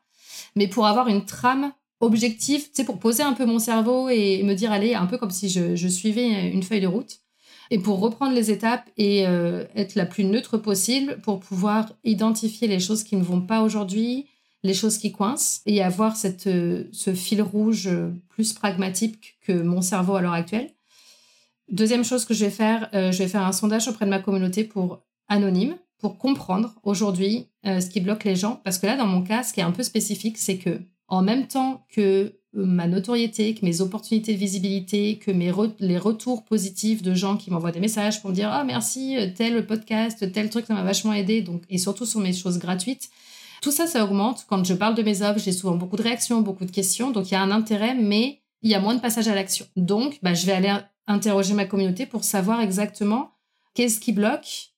[0.54, 1.72] mais pour avoir une trame
[2.04, 5.18] objectif, tu sais, pour poser un peu mon cerveau et me dire, allez, un peu
[5.18, 7.20] comme si je, suivais une feuille de route.
[7.70, 12.68] Et pour reprendre les étapes et euh, être la plus neutre possible pour pouvoir identifier
[12.68, 14.26] les choses qui ne vont pas aujourd'hui,
[14.62, 17.90] les choses qui coincent et avoir cette, euh, ce fil rouge
[18.28, 20.70] plus pragmatique que mon cerveau à l'heure actuelle.
[21.70, 24.18] Deuxième chose que je vais faire, euh, je vais faire un sondage auprès de ma
[24.18, 28.60] communauté pour anonyme, pour comprendre aujourd'hui ce qui bloque les gens.
[28.62, 31.22] Parce que là, dans mon cas, ce qui est un peu spécifique, c'est que en
[31.22, 32.00] même temps que
[32.56, 37.36] euh, ma notoriété, que mes opportunités de visibilité, que mes les retours positifs de gens
[37.36, 40.74] qui m'envoient des messages pour me dire ah merci euh, tel podcast, tel truc ça
[40.74, 43.10] m'a vachement aidé et surtout sur mes choses gratuites.
[43.60, 46.40] Tout ça ça augmente quand je parle de mes offres, j'ai souvent beaucoup de réactions,
[46.40, 49.00] beaucoup de questions donc il y a un intérêt mais il y a moins de
[49.00, 49.66] passage à l'action.
[49.76, 50.72] Donc bah, je vais aller
[51.06, 53.32] interroger ma communauté pour savoir exactement
[53.74, 54.72] qu'est-ce qui bloque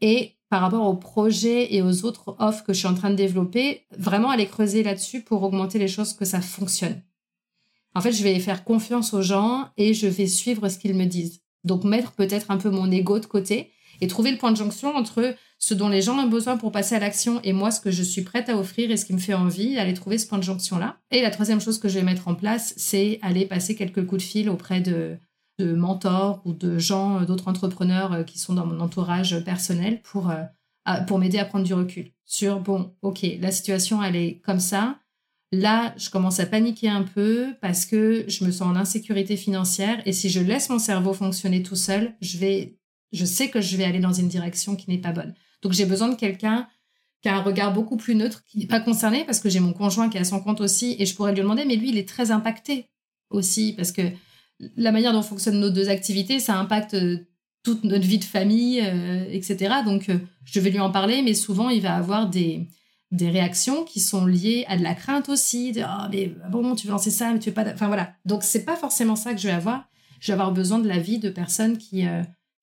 [0.00, 3.14] et par rapport aux projets et aux autres offres que je suis en train de
[3.16, 7.02] développer, vraiment aller creuser là-dessus pour augmenter les choses que ça fonctionne.
[7.94, 11.04] En fait, je vais faire confiance aux gens et je vais suivre ce qu'ils me
[11.04, 11.40] disent.
[11.64, 14.94] Donc mettre peut-être un peu mon ego de côté et trouver le point de jonction
[14.94, 17.90] entre ce dont les gens ont besoin pour passer à l'action et moi ce que
[17.90, 20.38] je suis prête à offrir et ce qui me fait envie, aller trouver ce point
[20.38, 20.98] de jonction là.
[21.10, 24.22] Et la troisième chose que je vais mettre en place, c'est aller passer quelques coups
[24.22, 25.18] de fil auprès de
[25.58, 30.00] de mentors ou de gens, euh, d'autres entrepreneurs euh, qui sont dans mon entourage personnel
[30.02, 30.44] pour, euh,
[31.06, 34.98] pour m'aider à prendre du recul sur, bon, ok, la situation, elle est comme ça.
[35.50, 40.02] Là, je commence à paniquer un peu parce que je me sens en insécurité financière
[40.04, 42.76] et si je laisse mon cerveau fonctionner tout seul, je vais,
[43.12, 45.34] je sais que je vais aller dans une direction qui n'est pas bonne.
[45.62, 46.68] Donc, j'ai besoin de quelqu'un
[47.22, 49.72] qui a un regard beaucoup plus neutre, qui n'est pas concerné parce que j'ai mon
[49.72, 52.08] conjoint qui a son compte aussi et je pourrais lui demander, mais lui, il est
[52.08, 52.90] très impacté
[53.30, 54.02] aussi parce que
[54.76, 57.18] la manière dont fonctionnent nos deux activités, ça impacte euh,
[57.62, 59.76] toute notre vie de famille, euh, etc.
[59.84, 62.68] Donc, euh, je vais lui en parler, mais souvent, il va avoir des,
[63.10, 66.86] des réactions qui sont liées à de la crainte aussi, de oh, mais bon, tu
[66.86, 67.66] veux lancer ça, mais tu veux pas.
[67.72, 68.12] Enfin, voilà.
[68.24, 69.88] Donc, c'est pas forcément ça que je vais avoir.
[70.20, 72.04] Je vais avoir besoin de l'avis de personnes qui,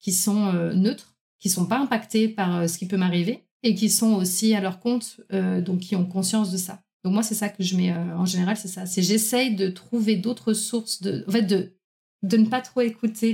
[0.02, 4.12] qui sont neutres, qui sont pas impactées par ce qui peut m'arriver et qui sont
[4.16, 6.82] aussi à leur compte, donc qui ont conscience de ça.
[7.06, 8.86] Donc, moi, c'est ça que je mets en général, c'est ça.
[8.86, 11.75] C'est j'essaye de trouver d'autres sources, de, en fait, de
[12.26, 13.34] de ne pas trop écouter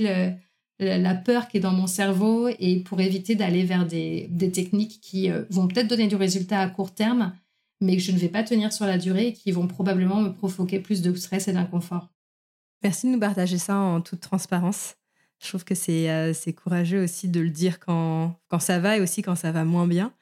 [0.80, 5.32] la peur qui est dans mon cerveau et pour éviter d'aller vers des, techniques qui
[5.32, 7.34] euh, vont peut-être donner du résultat à court terme,
[7.80, 10.30] mais que je ne vais pas tenir sur la durée et qui vont probablement me
[10.30, 12.10] provoquer plus de stress et d'inconfort.
[12.84, 14.96] Merci de nous partager ça en toute transparence.
[15.40, 19.02] Je trouve que c'est euh, courageux aussi de le dire quand, quand ça va et
[19.02, 20.14] aussi quand ça va moins bien.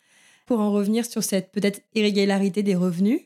[0.45, 3.21] Pour en revenir sur cette peut-être irrégularité des revenus,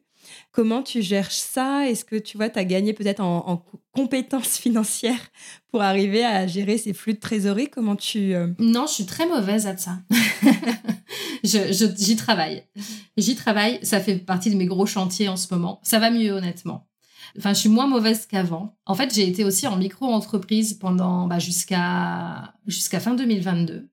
[0.52, 1.90] Comment tu gères ça?
[1.90, 5.32] Est-ce que tu vois, tu as gagné peut-être en, compétences financières
[5.72, 7.70] pour arriver à gérer ces flux de trésorerie?
[7.70, 8.34] Comment tu...
[8.34, 10.00] Euh, non, je suis très mauvaise à ça.
[11.44, 12.66] j'y travaille.
[13.18, 13.80] J'y travaille.
[13.84, 15.80] Ça fait partie de mes gros chantiers en ce moment.
[15.84, 16.88] Ça va mieux, honnêtement.
[17.38, 18.78] Enfin, je suis moins mauvaise qu'avant.
[18.86, 23.90] En fait, j'ai été aussi en micro-entreprise pendant bah, jusqu'à jusqu'à fin 2022.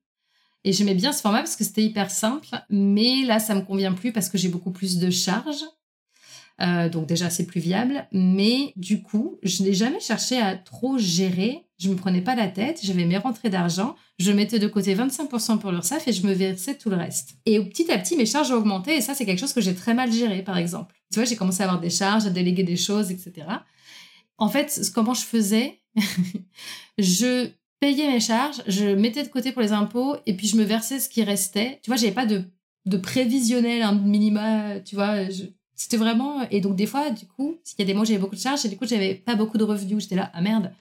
[0.63, 2.47] Et j'aimais bien ce format parce que c'était hyper simple.
[2.69, 5.65] Mais là, ça me convient plus parce que j'ai beaucoup plus de charges.
[6.61, 8.07] Euh, donc déjà, c'est plus viable.
[8.11, 11.65] Mais du coup, je n'ai jamais cherché à trop gérer.
[11.79, 12.79] Je me prenais pas la tête.
[12.83, 13.95] J'avais mes rentrées d'argent.
[14.19, 17.35] Je mettais de côté 25% pour l'URSSAF et je me versais tout le reste.
[17.45, 18.95] Et petit à petit, mes charges ont augmenté.
[18.95, 20.95] Et ça, c'est quelque chose que j'ai très mal géré, par exemple.
[21.11, 23.47] Tu vois, j'ai commencé à avoir des charges, à déléguer des choses, etc.
[24.37, 25.81] En fait, comment je faisais?
[26.97, 27.49] Je
[27.79, 30.99] payais mes charges, je mettais de côté pour les impôts et puis je me versais
[30.99, 31.79] ce qui restait.
[31.81, 32.43] Tu vois, j'avais pas de,
[32.85, 35.23] de prévisionnel, un minima, tu vois.
[35.81, 36.47] C'était vraiment.
[36.51, 38.39] Et donc, des fois, du coup, s'il y a des mois où j'avais beaucoup de
[38.39, 40.71] charges et du coup, j'avais pas beaucoup de revenus, j'étais là, ah merde,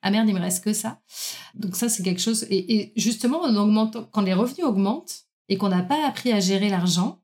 [0.00, 0.98] ah merde, il me reste que ça.
[1.54, 2.46] Donc, ça, c'est quelque chose.
[2.48, 3.42] Et, justement,
[4.10, 7.20] quand les revenus augmentent et qu'on n'a pas appris à gérer l'argent,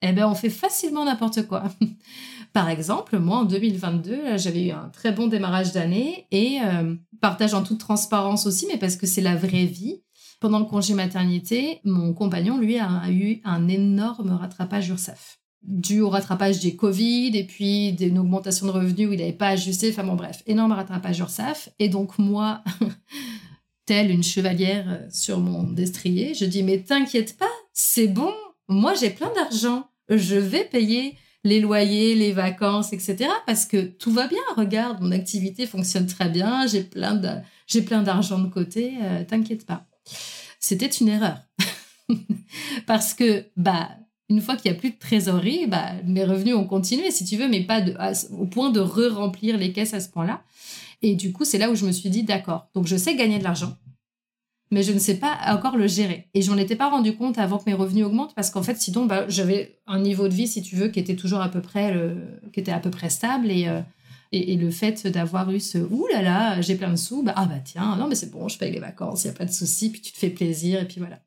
[0.00, 1.64] eh ben, on fait facilement n'importe quoi.
[2.54, 7.52] Par exemple, moi, en 2022, j'avais eu un très bon démarrage d'année et euh, partage
[7.52, 10.00] en toute transparence aussi, mais parce que c'est la vraie vie.
[10.40, 16.10] Pendant le congé maternité, mon compagnon, lui, a eu un énorme rattrapage URSAF dû au
[16.10, 19.90] rattrapage des Covid et puis d'une augmentation de revenus où il n'avait pas ajusté.
[19.90, 21.70] Enfin bon, bref, énorme rattrapage URSAF.
[21.78, 22.62] Et donc, moi,
[23.86, 28.32] telle une chevalière euh, sur mon destrier, je dis Mais t'inquiète pas, c'est bon,
[28.68, 33.28] moi j'ai plein d'argent, je vais payer les loyers, les vacances, etc.
[33.46, 34.40] Parce que tout va bien.
[34.56, 39.86] Regarde, mon activité fonctionne très bien, j'ai plein d'argent de côté, euh, t'inquiète pas.
[40.58, 41.38] C'était une erreur.
[42.86, 43.90] parce que, bah,
[44.28, 47.36] une fois qu'il n'y a plus de trésorerie, bah, mes revenus ont continué, si tu
[47.36, 47.82] veux, mais pas
[48.32, 50.42] au point de re-remplir les caisses à ce point-là.
[51.02, 53.38] Et du coup, c'est là où je me suis dit, d'accord, donc je sais gagner
[53.38, 53.76] de l'argent,
[54.70, 56.28] mais je ne sais pas encore le gérer.
[56.32, 58.80] Et je m'en étais pas rendu compte avant que mes revenus augmentent, parce qu'en fait,
[58.80, 61.60] sinon, bah, j'avais un niveau de vie, si tu veux, qui était toujours à peu
[61.60, 62.16] près, le,
[62.52, 63.50] qui était à peu près stable.
[63.50, 63.80] Et, euh,
[64.32, 67.44] et, le fait d'avoir eu ce ouh là là, j'ai plein de sous, bah, ah
[67.44, 69.52] bah tiens, non, mais c'est bon, je paye les vacances, il n'y a pas de
[69.52, 71.20] souci, puis tu te fais plaisir, et puis voilà.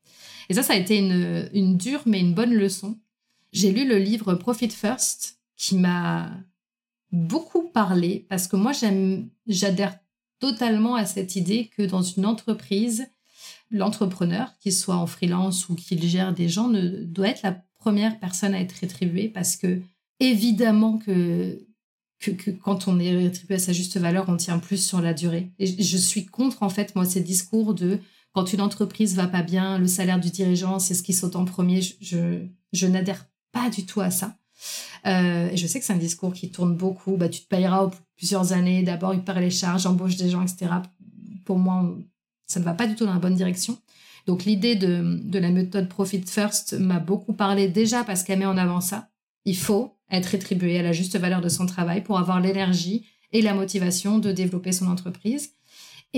[0.50, 2.98] Et ça, ça a été une, dure mais une bonne leçon.
[3.52, 6.32] J'ai lu le livre Profit First qui m'a
[7.12, 8.72] beaucoup parlé parce que moi,
[9.48, 9.98] j'adhère
[10.40, 13.08] totalement à cette idée que dans une entreprise,
[13.72, 18.20] l'entrepreneur, qu'il soit en freelance ou qu'il gère des gens, ne doit être la première
[18.20, 19.82] personne à être rétribuée parce que
[20.20, 21.66] évidemment que,
[22.64, 25.52] quand on est rétribué à sa juste valeur, on tient plus sur la durée.
[25.60, 28.00] Et je suis contre en fait moi ces discours de
[28.34, 31.46] quand une entreprise va pas bien, le salaire du dirigeant, c'est ce qui saute en
[31.46, 31.82] premier.
[31.82, 34.38] Je, je, n'adhère pas du tout à ça.
[35.06, 37.18] Euh, je sais que c'est un discours qui tourne beaucoup.
[37.18, 38.84] Bah, tu te payeras plusieurs années.
[38.84, 40.68] D'abord, il perd les charges, embauche des gens, etc.
[41.46, 41.98] Pour moi,
[42.46, 43.78] ça ne va pas du tout dans la bonne direction.
[44.28, 48.46] Donc, l'idée de, de la méthode Profit First m'a beaucoup parlé déjà parce qu'elle met
[48.46, 49.10] en avant ça.
[49.46, 53.42] Il faut être rétribué à la juste valeur de son travail pour avoir l'énergie et
[53.42, 55.54] la motivation de développer son entreprise.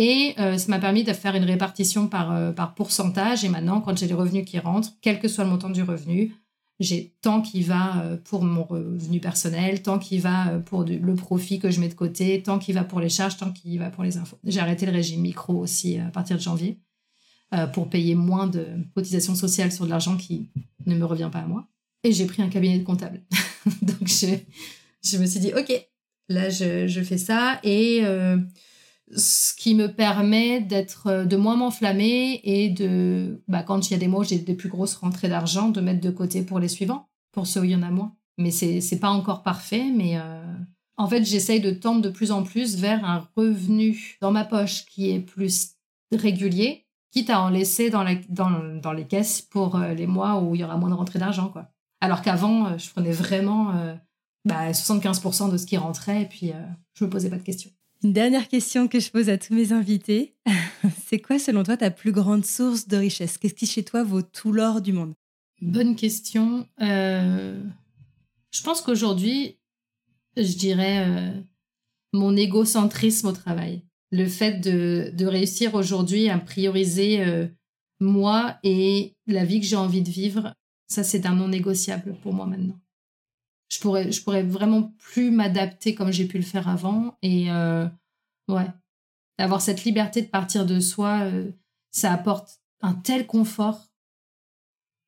[0.02, 3.44] Et euh, ça m'a permis de faire une répartition par, euh, par pourcentage.
[3.44, 6.34] Et maintenant, quand j'ai les revenus qui rentrent, quel que soit le montant du revenu,
[6.80, 11.60] j'ai tant qui va euh, pour mon revenu personnel, tant qui va pour le profit
[11.60, 14.06] que je mets de côté, tant qui va pour les charges, tant qui va pour
[14.06, 14.38] les infos.
[14.46, 16.80] J'ai arrêté le régime micro aussi à partir de janvier
[17.74, 20.50] pour payer moins de cotisations sociales sur de l'argent qui
[20.86, 21.68] ne me revient pas à moi.
[22.06, 23.24] Et j'ai pris un cabinet de comptable.
[23.82, 24.28] Donc je,
[25.04, 25.74] je me suis dit, OK,
[26.30, 27.60] là je, je fais ça.
[27.64, 28.02] Et
[29.16, 33.96] ce qui me permet d'être euh, de moins m'enflammer et de bah, quand il y
[33.96, 36.68] a des mois j'ai des plus grosses rentrées d'argent de mettre de côté pour les
[36.68, 37.10] suivants.
[37.32, 38.16] Pour ceux où il y en a moins.
[38.38, 40.44] Mais c'est c'est pas encore parfait mais euh,
[40.98, 44.86] en fait j'essaye de tendre de plus en plus vers un revenu dans ma poche
[44.86, 45.76] qui est plus
[46.12, 50.40] régulier quitte à en laisser dans, la, dans, dans les caisses pour euh, les mois
[50.42, 51.70] où il y aura moins de rentrées d'argent quoi.
[52.02, 53.74] Alors qu'avant je prenais vraiment
[54.46, 56.54] bah, 75% de ce qui rentrait et puis
[56.94, 57.72] je me posais pas de questions
[58.04, 60.36] une dernière question que je pose à tous mes invités.
[61.08, 63.38] c'est quoi, selon toi, ta plus grande source de richesse?
[63.38, 65.14] Qu'est-ce qui, chez toi, vaut tout l'or du monde?
[65.62, 66.68] Bonne question.
[66.82, 67.62] Euh,
[68.52, 69.58] je pense qu'aujourd'hui,
[70.38, 71.42] je dirais euh,
[72.14, 73.84] mon égocentrisme au travail.
[74.12, 77.48] Le fait de, réussir aujourd'hui à prioriser euh,
[78.00, 80.54] moi et la vie que j'ai envie de vivre,
[80.88, 82.80] ça, c'est un non négociable pour moi maintenant
[83.70, 87.18] je pourrais, je pourrais vraiment plus m'adapter comme j'ai pu le faire avant.
[87.22, 87.88] Et euh,
[88.48, 88.68] ouais,
[89.38, 91.52] avoir cette liberté de partir de soi, euh,
[91.92, 93.88] ça apporte un tel confort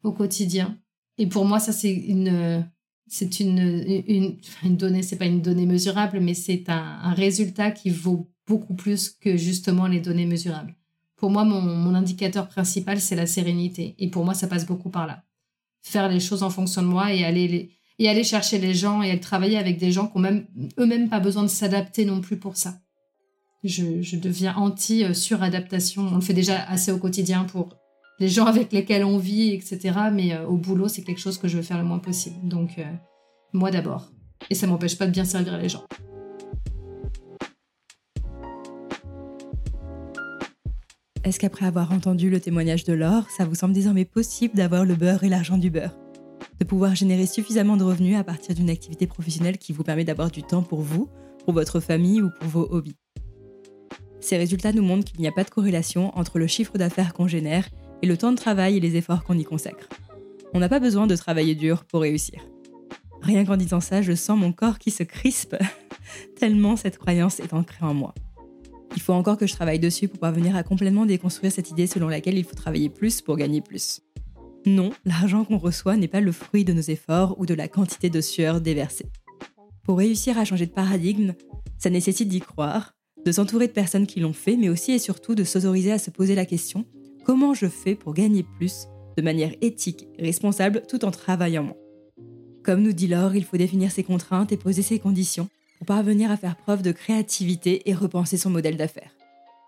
[0.03, 0.77] au quotidien.
[1.17, 2.65] Et pour moi, ça, c'est une,
[3.07, 3.59] c'est une,
[4.07, 8.73] une, une donnée, c'est pas une donnée mesurable, mais c'est un, résultat qui vaut beaucoup
[8.73, 10.75] plus que justement les données mesurables.
[11.15, 13.95] Pour moi, mon, mon indicateur principal, c'est la sérénité.
[13.99, 15.23] Et pour moi, ça passe beaucoup par là.
[15.83, 17.71] Faire les choses en fonction de moi et aller, les,
[18.01, 20.47] et aller chercher les gens et aller travailler avec des gens qui n'ont même
[20.79, 22.79] eux-mêmes pas besoin de s'adapter non plus pour ça.
[23.63, 26.07] Je, deviens anti-suradaptation.
[26.11, 27.77] On le fait déjà assez au quotidien pour
[28.17, 29.99] les gens avec lesquels on vit, etc.
[30.11, 32.37] Mais euh, au boulot, c'est quelque chose que je veux faire le moins possible.
[32.41, 32.83] Donc, euh,
[33.53, 34.09] moi d'abord.
[34.49, 35.83] Et ça m'empêche pas de bien servir les gens.
[41.23, 44.95] Est-ce qu'après avoir entendu le témoignage de Laure, ça vous semble désormais possible d'avoir le
[44.95, 46.00] beurre et l'argent du beurre?
[46.61, 50.29] De pouvoir générer suffisamment de revenus à partir d'une activité professionnelle qui vous permet d'avoir
[50.29, 51.09] du temps pour vous,
[51.43, 52.97] pour votre famille ou pour vos hobbies
[54.19, 57.25] Ces résultats nous montrent qu'il n'y a pas de corrélation entre le chiffre d'affaires qu'on
[57.25, 57.67] génère
[58.03, 59.89] et le temps de travail et les efforts qu'on y consacre.
[60.53, 62.39] On n'a pas besoin de travailler dur pour réussir.
[63.23, 65.55] Rien qu'en disant ça, je sens mon corps qui se crispe,
[66.39, 68.13] tellement cette croyance est ancrée en moi.
[68.95, 72.07] Il faut encore que je travaille dessus pour parvenir à complètement déconstruire cette idée selon
[72.07, 74.01] laquelle il faut travailler plus pour gagner plus.
[74.65, 78.09] Non, l'argent qu'on reçoit n'est pas le fruit de nos efforts ou de la quantité
[78.09, 79.07] de sueur déversée.
[79.83, 81.33] Pour réussir à changer de paradigme,
[81.79, 82.93] ça nécessite d'y croire,
[83.25, 86.11] de s'entourer de personnes qui l'ont fait, mais aussi et surtout de s'autoriser à se
[86.11, 86.85] poser la question
[87.23, 91.77] Comment je fais pour gagner plus de manière éthique et responsable tout en travaillant moins?
[92.63, 96.29] Comme nous dit Laure, il faut définir ses contraintes et poser ses conditions pour parvenir
[96.29, 99.15] à faire preuve de créativité et repenser son modèle d'affaires.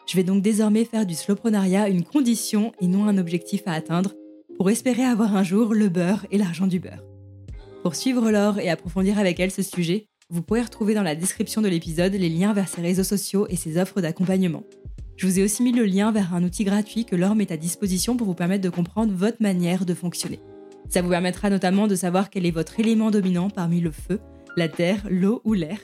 [0.08, 4.14] Je vais donc désormais faire du slowprenariat une condition et non un objectif à atteindre
[4.58, 7.04] pour espérer avoir un jour le beurre et l'argent du beurre.
[7.84, 11.62] Pour suivre Laure et approfondir avec elle ce sujet, vous pouvez retrouver dans la description
[11.62, 14.64] de l'épisode les liens vers ses réseaux sociaux et ses offres d'accompagnement.
[15.18, 17.58] Je vous ai aussi mis le lien vers un outil gratuit que Laure met à
[17.58, 20.40] disposition pour vous permettre de comprendre votre manière de fonctionner.
[20.90, 24.20] Ça vous permettra notamment de savoir quel est votre élément dominant parmi le feu,
[24.58, 25.80] la terre, l'eau ou l'air.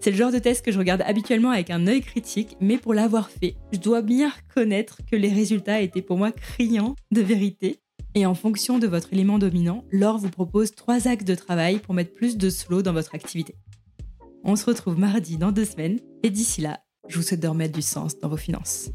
[0.00, 2.94] C'est le genre de test que je regarde habituellement avec un œil critique, mais pour
[2.94, 7.80] l'avoir fait, je dois bien reconnaître que les résultats étaient pour moi criants de vérité.
[8.16, 11.94] Et en fonction de votre élément dominant, Laure vous propose trois axes de travail pour
[11.94, 13.56] mettre plus de slow dans votre activité.
[14.44, 16.78] On se retrouve mardi dans deux semaines, et d'ici là,
[17.08, 18.90] je vous souhaite de remettre du sens dans vos finances.